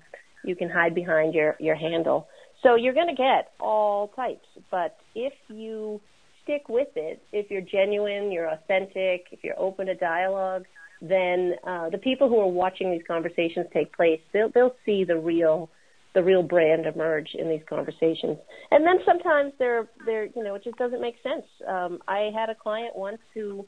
you 0.45 0.55
can 0.55 0.69
hide 0.69 0.95
behind 0.95 1.33
your 1.33 1.57
your 1.59 1.75
handle. 1.75 2.27
So 2.63 2.75
you're 2.75 2.93
going 2.93 3.07
to 3.07 3.15
get 3.15 3.51
all 3.59 4.09
types, 4.09 4.47
but 4.71 4.97
if 5.15 5.33
you 5.49 5.99
stick 6.43 6.67
with 6.69 6.89
it, 6.95 7.21
if 7.31 7.51
you're 7.51 7.61
genuine, 7.61 8.31
you're 8.31 8.49
authentic, 8.49 9.27
if 9.31 9.43
you're 9.43 9.59
open 9.59 9.87
to 9.87 9.95
dialogue, 9.95 10.65
then 11.01 11.53
uh, 11.65 11.89
the 11.89 11.97
people 11.97 12.27
who 12.27 12.39
are 12.39 12.47
watching 12.47 12.91
these 12.91 13.03
conversations 13.07 13.67
take 13.73 13.93
place, 13.93 14.19
they'll 14.33 14.49
they'll 14.49 14.75
see 14.85 15.03
the 15.03 15.17
real 15.17 15.69
the 16.13 16.23
real 16.23 16.43
brand 16.43 16.85
emerge 16.85 17.29
in 17.33 17.49
these 17.49 17.61
conversations. 17.69 18.37
And 18.71 18.85
then 18.85 18.99
sometimes 19.05 19.53
they're 19.59 19.87
they're 20.05 20.25
you 20.25 20.43
know 20.43 20.55
it 20.55 20.63
just 20.63 20.77
doesn't 20.77 21.01
make 21.01 21.15
sense. 21.23 21.45
Um, 21.67 21.99
I 22.07 22.31
had 22.33 22.49
a 22.49 22.55
client 22.55 22.95
once 22.95 23.19
who 23.33 23.65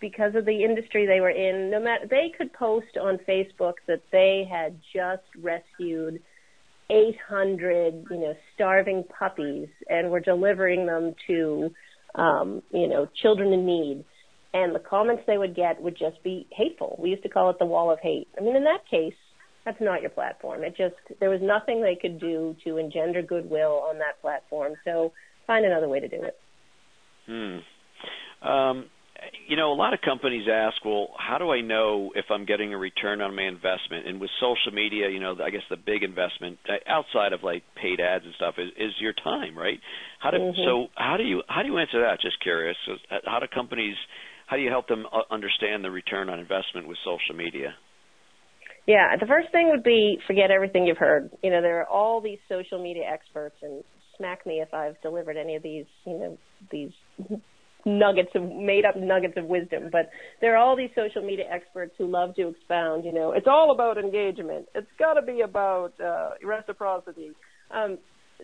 because 0.00 0.34
of 0.34 0.44
the 0.44 0.64
industry 0.64 1.06
they 1.06 1.20
were 1.20 1.30
in, 1.30 1.70
no 1.70 1.80
matter 1.80 2.06
they 2.08 2.32
could 2.36 2.52
post 2.52 2.96
on 3.00 3.18
Facebook 3.28 3.74
that 3.86 4.00
they 4.12 4.48
had 4.48 4.78
just 4.94 5.24
rescued 5.42 6.22
800, 6.90 8.04
you 8.10 8.16
know, 8.16 8.34
starving 8.54 9.04
puppies 9.18 9.68
and 9.88 10.10
were 10.10 10.20
delivering 10.20 10.86
them 10.86 11.14
to, 11.26 11.70
um, 12.14 12.62
you 12.72 12.88
know, 12.88 13.08
children 13.20 13.52
in 13.52 13.66
need. 13.66 14.04
And 14.54 14.74
the 14.74 14.80
comments 14.80 15.24
they 15.26 15.36
would 15.36 15.54
get 15.54 15.80
would 15.82 15.98
just 15.98 16.22
be 16.22 16.46
hateful. 16.50 16.96
We 16.98 17.10
used 17.10 17.22
to 17.24 17.28
call 17.28 17.50
it 17.50 17.58
the 17.58 17.66
wall 17.66 17.90
of 17.90 17.98
hate. 18.00 18.28
I 18.38 18.42
mean, 18.42 18.56
in 18.56 18.64
that 18.64 18.88
case, 18.90 19.14
that's 19.68 19.80
not 19.80 20.00
your 20.00 20.10
platform. 20.10 20.64
It 20.64 20.74
just 20.76 20.94
there 21.20 21.30
was 21.30 21.40
nothing 21.42 21.82
they 21.82 21.98
could 22.00 22.18
do 22.18 22.56
to 22.64 22.78
engender 22.78 23.22
goodwill 23.22 23.84
on 23.88 23.98
that 23.98 24.20
platform. 24.20 24.74
So 24.84 25.12
find 25.46 25.64
another 25.64 25.88
way 25.88 26.00
to 26.00 26.08
do 26.08 26.22
it. 26.22 26.36
Hmm. 27.26 28.48
Um, 28.48 28.86
you 29.48 29.56
know, 29.56 29.72
a 29.72 29.74
lot 29.74 29.92
of 29.92 30.00
companies 30.00 30.46
ask, 30.50 30.82
well, 30.84 31.08
how 31.18 31.38
do 31.38 31.50
I 31.50 31.60
know 31.60 32.12
if 32.14 32.26
I'm 32.30 32.46
getting 32.46 32.72
a 32.72 32.78
return 32.78 33.20
on 33.20 33.34
my 33.34 33.42
investment? 33.42 34.06
And 34.06 34.20
with 34.20 34.30
social 34.40 34.72
media, 34.72 35.10
you 35.10 35.18
know, 35.20 35.34
I 35.44 35.50
guess 35.50 35.66
the 35.68 35.76
big 35.76 36.02
investment 36.02 36.58
uh, 36.68 36.78
outside 36.88 37.32
of 37.32 37.42
like 37.42 37.62
paid 37.74 38.00
ads 38.00 38.24
and 38.24 38.34
stuff 38.36 38.54
is, 38.58 38.70
is 38.78 38.92
your 39.00 39.12
time, 39.12 39.58
right? 39.58 39.80
How 40.20 40.30
do 40.30 40.38
mm-hmm. 40.38 40.60
so? 40.64 40.86
How 40.94 41.16
do 41.18 41.24
you 41.24 41.42
how 41.48 41.62
do 41.62 41.68
you 41.68 41.78
answer 41.78 42.00
that? 42.00 42.20
Just 42.22 42.40
curious. 42.42 42.76
How 43.24 43.40
do 43.40 43.46
companies? 43.52 43.96
How 44.46 44.56
do 44.56 44.62
you 44.62 44.70
help 44.70 44.88
them 44.88 45.04
uh, 45.12 45.28
understand 45.30 45.84
the 45.84 45.90
return 45.90 46.30
on 46.30 46.38
investment 46.38 46.88
with 46.88 46.96
social 47.04 47.36
media? 47.36 47.74
Yeah, 48.88 49.16
the 49.20 49.26
first 49.26 49.52
thing 49.52 49.68
would 49.68 49.84
be 49.84 50.18
forget 50.26 50.50
everything 50.50 50.86
you've 50.86 50.96
heard. 50.96 51.28
You 51.42 51.50
know, 51.50 51.60
there 51.60 51.78
are 51.82 51.86
all 51.86 52.22
these 52.22 52.38
social 52.48 52.82
media 52.82 53.04
experts, 53.04 53.56
and 53.62 53.84
smack 54.16 54.46
me 54.46 54.62
if 54.62 54.72
I've 54.72 54.98
delivered 55.02 55.36
any 55.36 55.56
of 55.56 55.62
these, 55.62 55.84
you 56.06 56.18
know, 56.18 56.38
these 56.72 56.90
nuggets 57.84 58.30
of 58.34 58.42
made 58.50 58.86
up 58.86 58.96
nuggets 58.96 59.34
of 59.36 59.44
wisdom. 59.44 59.90
But 59.92 60.08
there 60.40 60.54
are 60.54 60.56
all 60.56 60.74
these 60.74 60.88
social 60.96 61.22
media 61.22 61.44
experts 61.52 61.92
who 61.98 62.06
love 62.06 62.34
to 62.36 62.48
expound. 62.48 63.04
You 63.04 63.12
know, 63.12 63.32
it's 63.32 63.46
all 63.46 63.72
about 63.72 63.98
engagement. 63.98 64.66
It's 64.74 64.90
got 64.98 65.14
to 65.14 65.22
be 65.22 65.42
about 65.42 65.92
uh, 66.00 66.30
reciprocity. 66.42 67.32
Um, 67.70 67.98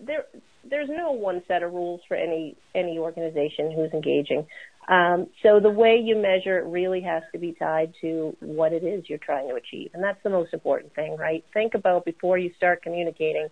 there, 0.07 0.25
there's 0.69 0.91
no 0.91 1.13
one 1.13 1.43
set 1.49 1.63
of 1.63 1.73
rules 1.73 2.03
for 2.07 2.17
any 2.17 2.57
any 2.75 2.99
organization 2.99 3.73
who's 3.75 3.93
engaging. 3.95 4.47
Um, 4.87 5.29
so 5.43 5.61
the 5.61 5.71
way 5.71 5.99
you 6.03 6.17
measure 6.17 6.59
it 6.59 6.67
really 6.67 7.01
has 7.01 7.23
to 7.33 7.39
be 7.39 7.53
tied 7.59 7.95
to 8.03 8.37
what 8.41 8.73
it 8.73 8.85
is 8.85 9.05
you're 9.09 9.19
trying 9.19 9.49
to 9.49 9.55
achieve, 9.55 9.91
and 9.95 10.03
that's 10.03 10.23
the 10.23 10.31
most 10.31 10.53
important 10.53 10.95
thing, 10.95 11.17
right? 11.19 11.43
Think 11.55 11.75
about 11.75 12.05
before 12.05 12.37
you 12.37 12.51
start 12.57 12.83
communicating 12.83 13.49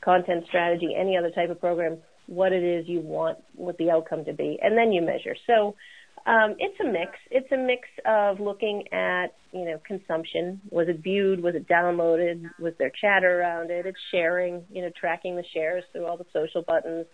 content 0.00 0.44
strategy, 0.46 0.94
any 0.96 1.16
other 1.16 1.30
type 1.30 1.50
of 1.50 1.60
program, 1.60 1.98
what 2.26 2.52
it 2.52 2.62
is 2.62 2.86
you 2.88 3.00
want, 3.00 3.38
what 3.54 3.76
the 3.78 3.90
outcome 3.90 4.24
to 4.26 4.32
be, 4.32 4.58
and 4.62 4.78
then 4.78 4.92
you 4.92 5.02
measure. 5.02 5.34
So 5.46 5.74
um, 6.26 6.56
it's 6.58 6.78
a 6.80 6.84
mix. 6.84 7.12
It's 7.30 7.50
a 7.52 7.56
mix 7.56 7.88
of 8.04 8.40
looking 8.40 8.84
at, 8.92 9.28
you 9.52 9.64
know, 9.64 9.80
consumption. 9.86 10.60
Was 10.70 10.88
it 10.88 11.02
viewed? 11.02 11.42
Was 11.42 11.54
it 11.54 11.68
downloaded? 11.68 12.50
Was 12.58 12.74
there 12.78 12.90
chatter 13.00 13.40
around 13.40 13.70
it? 13.70 13.86
It's 13.86 13.98
sharing, 14.10 14.64
you 14.70 14.82
know, 14.82 14.90
tracking 14.98 15.36
the 15.36 15.44
shares 15.54 15.84
through 15.92 16.06
all 16.06 16.16
the 16.16 16.26
social 16.32 16.62
buttons. 16.62 17.06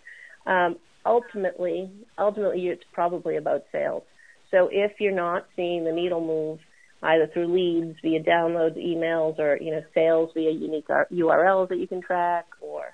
Um, 0.47 0.77
ultimately, 1.05 1.91
ultimately, 2.19 2.69
it's 2.69 2.85
probably 2.93 3.37
about 3.37 3.65
sales. 3.73 4.03
So 4.51 4.69
if 4.71 4.93
you're 5.01 5.15
not 5.15 5.47
seeing 5.57 5.85
the 5.85 5.93
needle 5.93 6.21
move 6.21 6.59
either 7.03 7.29
through 7.33 7.53
leads 7.53 7.99
via 8.03 8.23
downloads, 8.23 8.77
emails, 8.77 9.39
or 9.39 9.59
you 9.61 9.73
know 9.73 9.83
sales 9.95 10.31
via 10.35 10.51
unique 10.51 10.89
URLs 10.89 11.69
that 11.69 11.79
you 11.79 11.87
can 11.87 12.01
track, 12.01 12.47
or 12.61 12.85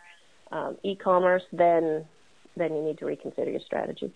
um, 0.50 0.76
e-commerce, 0.82 1.42
then 1.52 2.06
then 2.56 2.74
you 2.74 2.82
need 2.82 2.98
to 2.98 3.06
reconsider 3.06 3.50
your 3.50 3.60
strategy. 3.64 4.12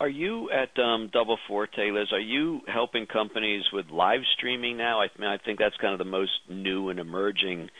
Are 0.00 0.08
you 0.08 0.50
at 0.50 0.76
um, 0.82 1.08
Double 1.12 1.38
Forte, 1.46 1.90
Liz? 1.92 2.08
Are 2.12 2.18
you 2.18 2.60
helping 2.66 3.06
companies 3.06 3.62
with 3.72 3.86
live 3.92 4.20
streaming 4.36 4.76
now? 4.76 5.00
I 5.00 5.06
think 5.44 5.58
that's 5.58 5.76
kind 5.80 5.92
of 5.92 5.98
the 5.98 6.04
most 6.04 6.32
new 6.48 6.88
and 6.88 6.98
emerging 6.98 7.70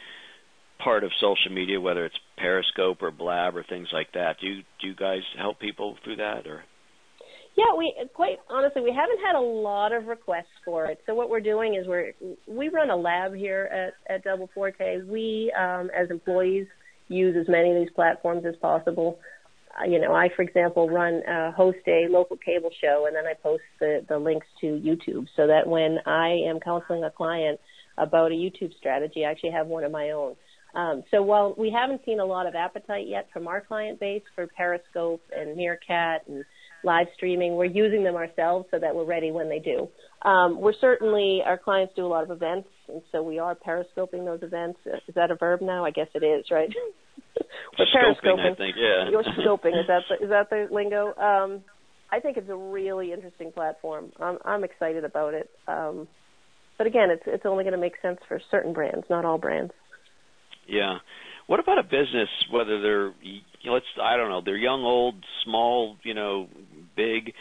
part 0.83 1.05
of 1.05 1.11
social 1.21 1.53
media, 1.53 1.81
whether 1.81 2.05
it's 2.05 2.19
Periscope 2.37 3.03
or 3.03 3.11
Blab 3.11 3.57
or 3.57 3.65
things 3.69 3.89
like 3.93 4.13
that. 4.15 4.37
Do 4.41 4.47
you 4.47 4.63
do 4.81 4.89
you 4.89 4.95
guys 4.95 5.23
help 5.39 5.61
people 5.61 5.97
through 6.05 6.17
that 6.17 6.47
or? 6.47 6.63
Yeah, 7.57 7.77
we 7.79 7.95
quite 8.15 8.39
honestly 8.51 8.83
we 8.83 8.91
haven't 8.91 9.21
had 9.25 9.37
a 9.37 9.41
lot 9.41 9.93
of 9.93 10.07
requests 10.07 10.47
for 10.65 10.87
it. 10.87 11.01
So 11.07 11.15
what 11.15 11.31
we're 11.31 11.41
doing 11.41 11.75
is 11.75 11.87
we're 11.87 12.13
we 12.49 12.69
run 12.69 12.91
a 12.91 12.97
lab 12.97 13.35
here 13.35 13.93
at 14.09 14.27
at 14.27 14.51
Forte. 14.55 15.03
We 15.07 15.53
um, 15.59 15.91
as 15.97 16.11
employees 16.11 16.67
use 17.09 17.37
as 17.39 17.49
many 17.49 17.71
of 17.71 17.77
these 17.77 17.93
platforms 17.95 18.45
as 18.47 18.57
possible. 18.57 19.21
Uh, 19.79 19.85
you 19.89 20.01
know, 20.01 20.13
I 20.13 20.31
for 20.35 20.43
example 20.43 20.91
run 20.91 21.23
uh, 21.29 21.53
host 21.53 21.79
a 21.87 22.09
local 22.11 22.37
cable 22.37 22.71
show 22.81 23.05
and 23.07 23.15
then 23.15 23.27
I 23.27 23.35
post 23.35 23.63
the 23.79 24.05
the 24.09 24.19
links 24.19 24.47
to 24.61 24.67
YouTube 24.67 25.27
so 25.37 25.47
that 25.47 25.69
when 25.69 25.99
I 26.07 26.31
am 26.49 26.59
counseling 26.59 27.05
a 27.05 27.11
client 27.11 27.61
about 27.97 28.33
a 28.33 28.35
YouTube 28.35 28.77
strategy, 28.77 29.25
I 29.25 29.31
actually 29.31 29.53
have 29.53 29.69
one 29.69 29.85
of 29.85 29.93
my 29.93 30.11
own. 30.11 30.35
Um, 30.75 31.05
so 31.11 31.23
while 31.23 31.55
we 31.57 31.71
haven't 31.71 32.03
seen 32.05 32.21
a 32.21 32.25
lot 32.25 32.47
of 32.47 32.55
appetite 32.55 33.07
yet 33.07 33.29
from 33.33 33.47
our 33.47 33.61
client 33.61 34.01
base 34.01 34.23
for 34.35 34.47
Periscope 34.47 35.23
and 35.35 35.57
Meerkat 35.57 36.23
and 36.29 36.45
live 36.83 37.07
streaming, 37.15 37.55
we're 37.55 37.65
using 37.65 38.03
them 38.05 38.17
ourselves 38.17 38.67
so 38.71 38.79
that 38.79 38.95
we're 38.95 39.05
ready 39.05 39.31
when 39.31 39.49
they 39.49 39.61
do. 39.61 39.89
Um, 40.29 40.61
we're 40.61 40.75
certainly 40.81 41.43
our 41.45 41.59
clients 41.59 41.95
do 41.95 42.05
a 42.05 42.09
lot 42.09 42.25
of 42.25 42.31
events, 42.31 42.69
and 42.89 43.03
so 43.13 43.23
we 43.23 43.39
are 43.39 43.55
periscoping 43.55 44.25
those 44.25 44.43
events. 44.43 44.79
Is 44.85 45.15
that 45.15 45.31
a 45.31 45.37
verb 45.37 45.61
now? 45.63 45.85
I 45.85 45.91
guess 45.91 46.09
it 46.15 46.25
is, 46.25 46.47
right? 46.51 46.69
we're 47.79 47.87
periscoping. 47.87 48.53
I 48.53 48.55
think, 48.55 48.77
yeah. 48.77 49.11
You're 49.11 49.23
scoping. 49.23 49.79
Is 49.79 49.87
that 49.87 50.03
the, 50.09 50.25
is 50.25 50.31
that 50.31 50.51
the 50.51 50.69
lingo? 50.71 51.15
Um, 51.15 51.63
I 52.11 52.21
think 52.21 52.37
it's 52.37 52.51
a 52.51 52.57
really 52.57 53.13
interesting 53.13 53.53
platform. 53.53 54.13
I'm, 54.21 54.39
I'm 54.45 54.65
excited 54.65 55.05
about 55.05 55.35
it. 55.35 55.51
Um, 55.69 56.09
but 56.79 56.87
again, 56.87 57.11
it's 57.11 57.23
it's 57.27 57.47
only 57.47 57.65
going 57.65 57.73
to 57.75 57.81
make 57.81 57.95
sense 58.03 58.19
for 58.27 58.41
certain 58.51 58.73
brands, 58.73 59.05
not 59.09 59.25
all 59.25 59.39
brands. 59.39 59.73
Yeah. 60.68 60.98
What 61.46 61.61
about 61.61 61.79
a 61.79 61.83
business, 61.83 62.29
whether 62.50 62.81
they're 62.81 63.12
let's 63.70 63.85
I 64.03 64.16
don't 64.16 64.31
know, 64.31 64.40
they're 64.44 64.57
young, 64.57 64.83
old, 64.83 65.16
small, 65.44 65.96
you 66.03 66.14
know, 66.14 66.48
big. 66.96 67.33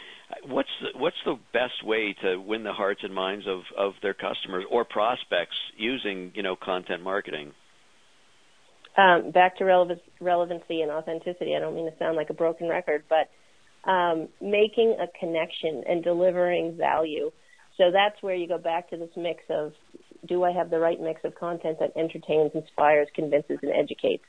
What's 0.46 0.68
the, 0.80 0.98
what's 0.98 1.16
the 1.24 1.38
best 1.52 1.84
way 1.84 2.14
to 2.22 2.36
win 2.36 2.64
the 2.64 2.72
hearts 2.72 3.00
and 3.02 3.14
minds 3.14 3.46
of 3.46 3.60
of 3.78 3.94
their 4.02 4.14
customers 4.14 4.64
or 4.70 4.84
prospects 4.84 5.56
using 5.76 6.32
you 6.34 6.42
know 6.42 6.56
content 6.56 7.02
marketing? 7.02 7.52
Um, 8.96 9.32
back 9.32 9.56
to 9.58 9.64
relevance, 9.64 10.00
relevancy 10.20 10.82
and 10.82 10.90
authenticity. 10.90 11.54
I 11.56 11.60
don't 11.60 11.74
mean 11.74 11.90
to 11.90 11.98
sound 11.98 12.16
like 12.16 12.30
a 12.30 12.34
broken 12.34 12.68
record, 12.68 13.04
but 13.08 13.90
um, 13.90 14.28
making 14.40 14.96
a 15.00 15.06
connection 15.18 15.82
and 15.88 16.04
delivering 16.04 16.76
value. 16.76 17.30
So 17.76 17.90
that's 17.92 18.22
where 18.22 18.34
you 18.34 18.46
go 18.46 18.58
back 18.58 18.90
to 18.90 18.96
this 18.96 19.10
mix 19.16 19.40
of 19.50 19.72
do 20.26 20.44
I 20.44 20.52
have 20.52 20.70
the 20.70 20.78
right 20.78 21.00
mix 21.00 21.20
of 21.24 21.34
content 21.34 21.78
that 21.80 21.92
entertains, 21.96 22.52
inspires, 22.54 23.08
convinces, 23.14 23.58
and 23.62 23.72
educates? 23.72 24.24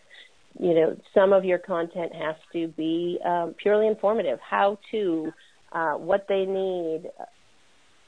You 0.60 0.74
know, 0.74 0.98
some 1.14 1.34
of 1.34 1.44
your 1.44 1.58
content 1.58 2.14
has 2.16 2.36
to 2.54 2.68
be 2.70 3.20
um, 3.26 3.56
purely 3.62 3.88
informative. 3.88 4.40
How 4.40 4.80
to, 4.92 5.32
uh, 5.72 5.94
what 5.94 6.26
they 6.30 6.46
need, 6.46 7.10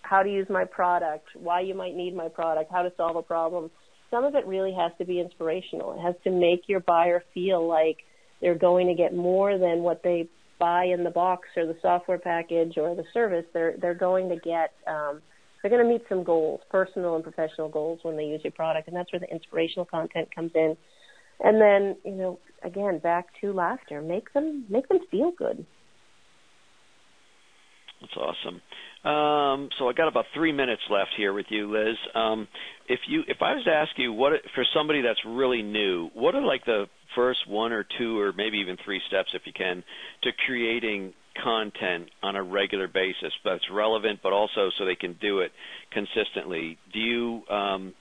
how 0.01 0.23
to 0.23 0.29
use 0.29 0.47
my 0.49 0.63
product, 0.63 1.27
why 1.35 1.61
you 1.61 1.75
might 1.75 1.95
need 1.95 2.15
my 2.15 2.29
product, 2.29 2.71
how 2.71 2.83
to 2.83 2.93
solve 2.95 3.17
a 3.17 3.21
problem. 3.21 3.69
Some 4.09 4.23
of 4.23 4.35
it 4.35 4.45
really 4.47 4.73
has 4.73 4.93
to 4.99 5.05
be 5.05 5.19
inspirational. 5.19 5.93
It 5.93 6.01
has 6.01 6.15
to 6.23 6.31
make 6.31 6.63
your 6.67 6.79
buyer 6.79 7.23
feel 7.33 7.67
like 7.67 7.97
they're 8.41 8.55
going 8.55 8.87
to 8.87 8.93
get 8.93 9.13
more 9.13 9.57
than 9.57 9.79
what 9.79 10.01
they 10.03 10.29
buy 10.59 10.85
in 10.85 11.03
the 11.03 11.09
box 11.09 11.47
or 11.55 11.65
the 11.65 11.75
software 11.81 12.17
package 12.17 12.77
or 12.77 12.95
the 12.95 13.03
service. 13.13 13.45
They're 13.53 13.75
they're 13.79 13.93
going 13.93 14.29
to 14.29 14.35
get 14.37 14.73
um, 14.87 15.21
they're 15.61 15.71
going 15.71 15.83
to 15.83 15.89
meet 15.89 16.03
some 16.09 16.23
goals, 16.23 16.61
personal 16.69 17.15
and 17.15 17.23
professional 17.23 17.69
goals 17.69 17.99
when 18.03 18.15
they 18.15 18.25
use 18.25 18.41
your 18.43 18.51
product, 18.51 18.87
and 18.87 18.95
that's 18.95 19.11
where 19.11 19.19
the 19.19 19.29
inspirational 19.29 19.85
content 19.85 20.33
comes 20.33 20.51
in. 20.55 20.75
And 21.39 21.61
then, 21.61 21.97
you 22.03 22.17
know, 22.17 22.39
again, 22.63 22.99
back 22.99 23.27
to 23.41 23.53
laughter. 23.53 24.01
Make 24.01 24.33
them 24.33 24.65
make 24.69 24.87
them 24.87 24.99
feel 25.11 25.31
good. 25.37 25.65
That's 28.01 28.13
awesome. 28.15 28.61
Um, 29.03 29.69
so 29.79 29.89
I 29.89 29.93
got 29.93 30.07
about 30.07 30.25
three 30.33 30.51
minutes 30.51 30.81
left 30.89 31.11
here 31.17 31.33
with 31.33 31.45
you, 31.49 31.71
Liz. 31.71 31.95
Um, 32.13 32.47
if 32.87 32.99
you, 33.07 33.21
if 33.27 33.37
I 33.41 33.53
was 33.53 33.63
to 33.65 33.71
ask 33.71 33.91
you, 33.97 34.13
what 34.13 34.33
for 34.53 34.65
somebody 34.75 35.01
that's 35.01 35.19
really 35.25 35.61
new, 35.61 36.09
what 36.13 36.35
are 36.35 36.41
like 36.41 36.65
the 36.65 36.85
first 37.15 37.39
one 37.47 37.71
or 37.71 37.85
two, 37.97 38.19
or 38.19 38.33
maybe 38.33 38.57
even 38.57 38.77
three 38.83 39.01
steps, 39.07 39.29
if 39.33 39.43
you 39.45 39.53
can, 39.53 39.83
to 40.23 40.31
creating 40.45 41.13
content 41.43 42.09
on 42.23 42.35
a 42.35 42.43
regular 42.43 42.87
basis 42.87 43.33
that's 43.43 43.63
relevant, 43.71 44.19
but 44.23 44.33
also 44.33 44.69
so 44.77 44.85
they 44.85 44.95
can 44.95 45.17
do 45.21 45.39
it 45.39 45.51
consistently. 45.91 46.77
Do 46.93 46.99
you 46.99 47.41
um, 47.49 47.93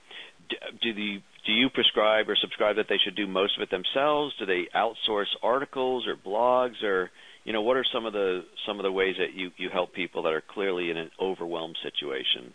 do 0.82 0.94
the 0.94 1.18
do 1.46 1.52
you 1.52 1.70
prescribe 1.70 2.28
or 2.28 2.36
subscribe 2.40 2.76
that 2.76 2.86
they 2.88 2.98
should 3.02 3.14
do 3.14 3.26
most 3.26 3.56
of 3.56 3.62
it 3.62 3.70
themselves? 3.70 4.34
Do 4.38 4.46
they 4.46 4.66
outsource 4.74 5.30
articles 5.42 6.06
or 6.06 6.16
blogs 6.16 6.82
or 6.82 7.10
you 7.44 7.52
know 7.52 7.62
what 7.62 7.76
are 7.76 7.84
some 7.92 8.06
of 8.06 8.12
the 8.12 8.44
some 8.66 8.78
of 8.78 8.82
the 8.82 8.92
ways 8.92 9.14
that 9.18 9.34
you 9.34 9.50
you 9.56 9.68
help 9.72 9.94
people 9.94 10.22
that 10.24 10.32
are 10.32 10.42
clearly 10.52 10.90
in 10.90 10.96
an 10.96 11.10
overwhelmed 11.20 11.76
situation? 11.82 12.52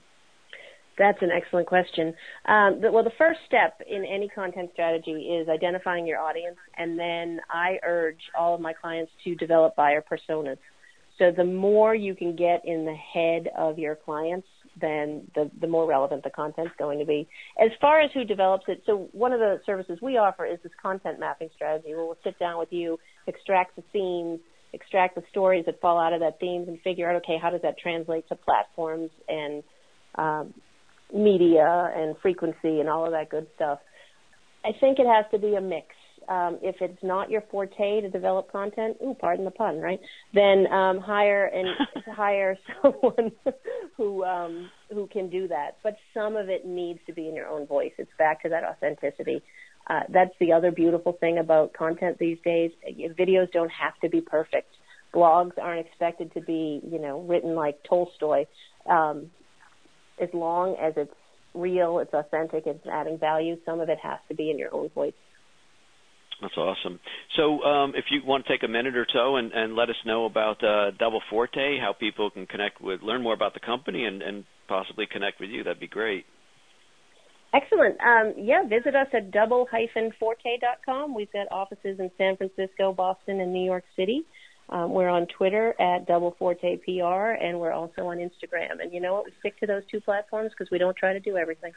That's 0.98 1.22
an 1.22 1.30
excellent 1.32 1.68
question. 1.68 2.14
Um, 2.46 2.82
well, 2.82 3.04
the 3.04 3.18
first 3.18 3.40
step 3.48 3.82
in 3.90 4.06
any 4.06 4.28
content 4.28 4.70
strategy 4.74 5.12
is 5.12 5.48
identifying 5.48 6.06
your 6.06 6.20
audience, 6.20 6.58
and 6.78 7.00
then 7.00 7.40
I 7.50 7.80
urge 7.84 8.20
all 8.38 8.54
of 8.54 8.62
my 8.62 8.74
clients 8.74 9.12
to 9.24 9.34
develop 9.36 9.76
buyer 9.76 10.04
personas. 10.04 10.58
So 11.22 11.30
the 11.30 11.44
more 11.44 11.94
you 11.94 12.16
can 12.16 12.36
get 12.36 12.64
in 12.66 12.84
the 12.84 12.96
head 12.96 13.48
of 13.56 13.78
your 13.78 13.96
clients, 13.96 14.48
then 14.80 15.30
the, 15.36 15.52
the 15.60 15.68
more 15.68 15.86
relevant 15.86 16.24
the 16.24 16.32
content's 16.32 16.74
going 16.80 16.98
to 16.98 17.06
be. 17.06 17.28
As 17.64 17.70
far 17.80 18.02
as 18.02 18.10
who 18.12 18.24
develops 18.24 18.64
it, 18.68 18.82
so 18.88 19.08
one 19.12 19.32
of 19.32 19.40
the 19.40 19.62
services 19.68 20.00
we 20.02 20.18
offer 20.18 20.48
is 20.48 20.58
this 20.64 20.72
content 20.82 21.20
mapping 21.20 21.50
strategy 21.54 21.94
where 21.94 22.06
we'll 22.06 22.18
sit 22.24 22.40
down 22.40 22.58
with 22.58 22.70
you, 22.72 22.98
extract 23.28 23.76
the 23.76 23.84
themes, 23.94 24.40
extract 24.74 25.14
the 25.14 25.22
stories 25.30 25.66
that 25.68 25.80
fall 25.80 26.00
out 26.00 26.12
of 26.12 26.22
that 26.22 26.40
themes 26.40 26.68
and 26.68 26.80
figure 26.82 27.08
out, 27.08 27.18
okay, 27.18 27.38
how 27.40 27.52
does 27.52 27.62
that 27.62 27.78
translate 27.78 28.28
to 28.30 28.36
platforms 28.36 29.12
and 29.28 29.62
um, 30.16 30.54
media 31.14 31.92
and 31.96 32.16
frequency 32.22 32.80
and 32.80 32.90
all 32.90 33.06
of 33.06 33.12
that 33.12 33.30
good 33.30 33.48
stuff. 33.56 33.80
I 34.64 34.72
think 34.80 35.00
it 35.00 35.08
has 35.08 35.26
to 35.32 35.40
be 35.40 35.56
a 35.56 35.62
mix. 35.62 35.88
Um, 36.30 36.60
if 36.62 36.76
it's 36.82 37.02
not 37.04 37.30
your 37.30 37.42
forte 37.52 38.02
to 38.02 38.10
develop 38.10 38.52
content, 38.52 38.98
ooh, 39.04 39.16
pardon 39.20 39.46
the 39.46 39.52
pun, 39.52 39.80
right? 39.80 40.00
Then 40.34 40.68
um, 40.72 41.00
hire 41.00 41.46
and 41.46 41.68
hire 42.16 42.58
someone 42.82 43.32
who 43.98 44.24
um, 44.24 44.70
who 44.92 45.08
can 45.08 45.30
do 45.30 45.48
that. 45.48 45.78
But 45.84 45.98
some 46.14 46.36
of 46.36 46.50
it 46.50 46.66
needs 46.66 47.00
to 47.08 47.14
be 47.14 47.28
in 47.28 47.36
your 47.36 47.48
own 47.48 47.66
voice. 47.66 47.92
It's 47.98 48.12
back 48.18 48.44
to 48.44 48.50
that 48.50 48.64
authenticity. 48.64 49.42
Uh, 49.90 50.02
that's 50.10 50.34
the 50.40 50.54
other 50.54 50.72
beautiful 50.72 51.14
thing 51.14 51.40
about 51.40 51.74
content 51.74 52.18
these 52.20 52.38
days. 52.46 52.72
Videos 53.20 53.52
don't 53.52 53.72
have 53.72 54.00
to 54.02 54.10
be 54.10 54.22
perfect. 54.22 54.70
Blogs 55.14 55.58
aren't 55.62 55.86
expected 55.86 56.34
to 56.34 56.42
be, 56.42 56.82
you 56.90 57.00
know, 57.00 57.22
written 57.22 57.56
like 57.56 57.84
Tolstoy. 57.84 58.46
Um, 58.90 59.32
as 60.22 60.30
long 60.34 60.78
as 60.82 60.94
it's 60.96 61.14
real, 61.54 62.00
it's 62.00 62.14
authentic, 62.14 62.64
it's 62.66 62.86
adding 62.88 63.18
value, 63.18 63.58
some 63.66 63.80
of 63.80 63.90
it 63.90 63.98
has 64.02 64.20
to 64.30 64.36
be 64.36 64.50
in 64.50 64.58
your 64.58 64.74
own 64.74 64.90
voice. 64.90 65.14
That's 66.42 66.58
awesome. 66.58 67.00
So, 67.38 67.62
um, 67.64 67.94
if 67.96 68.06
you 68.10 68.22
want 68.26 68.46
to 68.46 68.52
take 68.52 68.64
a 68.64 68.68
minute 68.68 68.96
or 68.96 69.06
so 69.14 69.36
and, 69.36 69.76
let 69.76 69.90
us 69.90 69.96
know 70.06 70.26
about 70.26 70.64
uh, 70.64 70.92
Double 70.98 71.22
Forte, 71.30 71.78
how 71.80 71.94
people 71.94 72.32
can 72.32 72.48
connect 72.48 72.82
with, 72.82 73.02
learn 73.04 73.22
more 73.22 73.34
about 73.34 73.54
the 73.54 73.60
company, 73.60 74.06
and, 74.06 74.44
possibly 74.68 75.06
connect 75.06 75.42
with 75.42 75.50
you, 75.50 75.64
that'd 75.64 75.82
be 75.82 75.88
great. 75.88 76.26
Excellent. 77.54 78.00
Um, 78.00 78.34
yeah, 78.38 78.64
visit 78.64 78.96
us 78.96 79.08
at 79.14 79.30
double-forte.com. 79.32 81.14
We've 81.14 81.32
got 81.34 81.52
offices 81.52 82.00
in 82.00 82.10
San 82.18 82.38
Francisco, 82.38 82.94
Boston, 82.94 83.42
and 83.42 83.52
New 83.52 83.66
York 83.66 83.84
City. 83.98 84.24
Um, 84.70 84.94
we're 84.94 85.10
on 85.10 85.28
Twitter 85.38 85.76
at 85.82 86.08
Double 86.08 86.34
Forte 86.40 86.78
PR, 86.78 87.32
and 87.44 87.60
we're 87.60 87.74
also 87.74 88.08
on 88.08 88.18
Instagram. 88.20 88.82
And 88.82 88.94
you 88.94 89.02
know 89.02 89.14
what? 89.16 89.26
We 89.26 89.32
stick 89.40 89.60
to 89.60 89.68
those 89.68 89.84
two 89.92 90.00
platforms 90.00 90.52
because 90.58 90.72
we 90.72 90.78
don't 90.78 90.96
try 90.96 91.12
to 91.12 91.20
do 91.20 91.36
everything. 91.36 91.74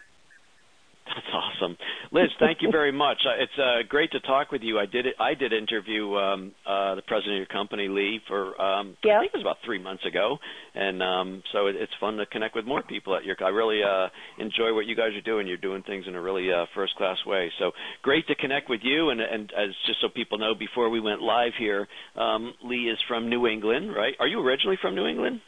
That's 1.07 1.27
awesome, 1.35 1.77
Liz. 2.13 2.31
Thank 2.41 2.63
you 2.63 2.71
very 2.73 2.91
much. 2.91 3.19
Uh, 3.27 3.43
it's 3.43 3.59
uh, 3.59 3.87
great 3.89 4.11
to 4.13 4.21
talk 4.21 4.51
with 4.51 4.63
you. 4.63 4.79
I 4.79 4.87
did 4.87 5.07
I 5.21 5.35
did 5.35 5.53
interview 5.53 6.15
um, 6.15 6.53
uh, 6.67 6.95
the 6.95 7.03
president 7.03 7.35
of 7.35 7.39
your 7.41 7.47
company, 7.47 7.89
Lee, 7.89 8.21
for 8.27 8.59
um, 8.61 8.97
yep. 9.05 9.17
I 9.17 9.21
think 9.21 9.35
it 9.35 9.37
was 9.37 9.43
about 9.43 9.59
three 9.67 9.79
months 9.79 10.05
ago, 10.07 10.39
and 10.75 11.03
um, 11.03 11.43
so 11.53 11.67
it, 11.67 11.77
it's 11.77 11.93
fun 12.01 12.17
to 12.17 12.27
connect 12.27 12.55
with 12.55 12.65
more 12.65 12.83
people 12.83 13.15
at 13.15 13.25
your. 13.25 13.37
I 13.45 13.51
really 13.51 13.83
uh, 13.83 14.09
enjoy 14.39 14.75
what 14.75 14.87
you 14.87 14.97
guys 14.97 15.13
are 15.15 15.21
doing. 15.21 15.47
You're 15.47 15.59
doing 15.59 15.83
things 15.83 16.07
in 16.09 16.15
a 16.15 16.23
really 16.23 16.51
uh, 16.51 16.65
first 16.75 16.95
class 16.97 17.19
way. 17.27 17.51
So 17.59 17.73
great 18.03 18.27
to 18.29 18.35
connect 18.35 18.71
with 18.71 18.81
you. 18.83 19.11
And 19.11 19.21
and 19.21 19.53
as 19.53 19.75
just 19.87 20.01
so 20.01 20.09
people 20.09 20.39
know, 20.39 20.55
before 20.55 20.89
we 20.89 21.01
went 21.01 21.21
live 21.21 21.53
here, 21.59 21.87
um, 22.17 22.55
Lee 22.65 22.89
is 22.89 22.99
from 23.09 23.29
New 23.29 23.47
England, 23.47 23.95
right? 23.95 24.15
Are 24.21 24.27
you 24.27 24.41
originally 24.41 24.79
from 24.81 24.95
New 24.95 25.07
England? 25.07 25.41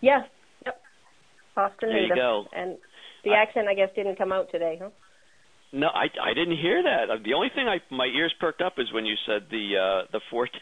Yeah. 0.00 0.22
Yep. 0.64 0.80
Boston. 1.54 1.88
There 1.90 2.06
you 2.06 2.14
go. 2.14 2.44
And 2.56 2.78
the 3.24 3.34
accent, 3.34 3.68
I 3.68 3.74
guess, 3.74 3.90
didn't 3.94 4.16
come 4.16 4.32
out 4.32 4.50
today, 4.50 4.78
huh? 4.80 4.90
No, 5.72 5.88
I 5.88 6.04
I 6.22 6.34
didn't 6.34 6.58
hear 6.58 6.82
that. 6.82 7.24
The 7.24 7.32
only 7.32 7.48
thing 7.54 7.66
I 7.66 7.80
my 7.90 8.04
ears 8.04 8.34
perked 8.38 8.60
up 8.60 8.74
is 8.76 8.92
when 8.92 9.06
you 9.06 9.14
said 9.26 9.48
the 9.50 9.64
uh 9.78 10.06
the 10.12 10.20
forte 10.30 10.52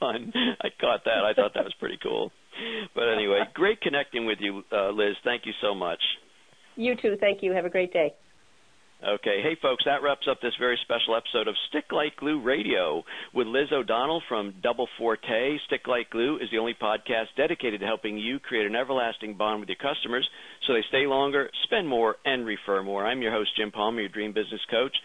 pun. 0.00 0.32
I 0.60 0.68
caught 0.80 1.04
that. 1.04 1.22
I 1.24 1.34
thought 1.34 1.52
that 1.54 1.64
was 1.64 1.74
pretty 1.78 1.98
cool. 2.02 2.32
But 2.94 3.12
anyway, 3.12 3.40
great 3.52 3.80
connecting 3.82 4.26
with 4.26 4.38
you, 4.40 4.62
uh, 4.72 4.90
Liz. 4.90 5.16
Thank 5.22 5.44
you 5.44 5.52
so 5.60 5.74
much. 5.74 6.00
You 6.76 6.94
too. 6.96 7.16
Thank 7.20 7.42
you. 7.42 7.52
Have 7.52 7.66
a 7.66 7.70
great 7.70 7.92
day. 7.92 8.14
Okay. 9.02 9.42
Hey, 9.42 9.56
folks, 9.60 9.84
that 9.84 10.02
wraps 10.02 10.26
up 10.30 10.40
this 10.40 10.54
very 10.58 10.78
special 10.82 11.16
episode 11.16 11.48
of 11.48 11.54
Stick 11.68 11.92
Like 11.92 12.16
Glue 12.16 12.40
Radio 12.40 13.02
with 13.34 13.46
Liz 13.46 13.68
O'Donnell 13.70 14.22
from 14.28 14.54
Double 14.62 14.88
Forte. 14.96 15.58
Stick 15.66 15.86
Like 15.86 16.08
Glue 16.10 16.38
is 16.38 16.48
the 16.50 16.58
only 16.58 16.74
podcast 16.74 17.26
dedicated 17.36 17.80
to 17.80 17.86
helping 17.86 18.16
you 18.16 18.38
create 18.38 18.66
an 18.66 18.76
everlasting 18.76 19.34
bond 19.34 19.60
with 19.60 19.68
your 19.68 19.76
customers 19.76 20.26
so 20.66 20.72
they 20.72 20.84
stay 20.88 21.06
longer, 21.06 21.50
spend 21.64 21.86
more, 21.86 22.16
and 22.24 22.46
refer 22.46 22.82
more. 22.82 23.04
I'm 23.04 23.20
your 23.20 23.32
host, 23.32 23.50
Jim 23.56 23.70
Palmer, 23.72 24.00
your 24.00 24.08
dream 24.08 24.32
business 24.32 24.62
coach. 24.70 24.96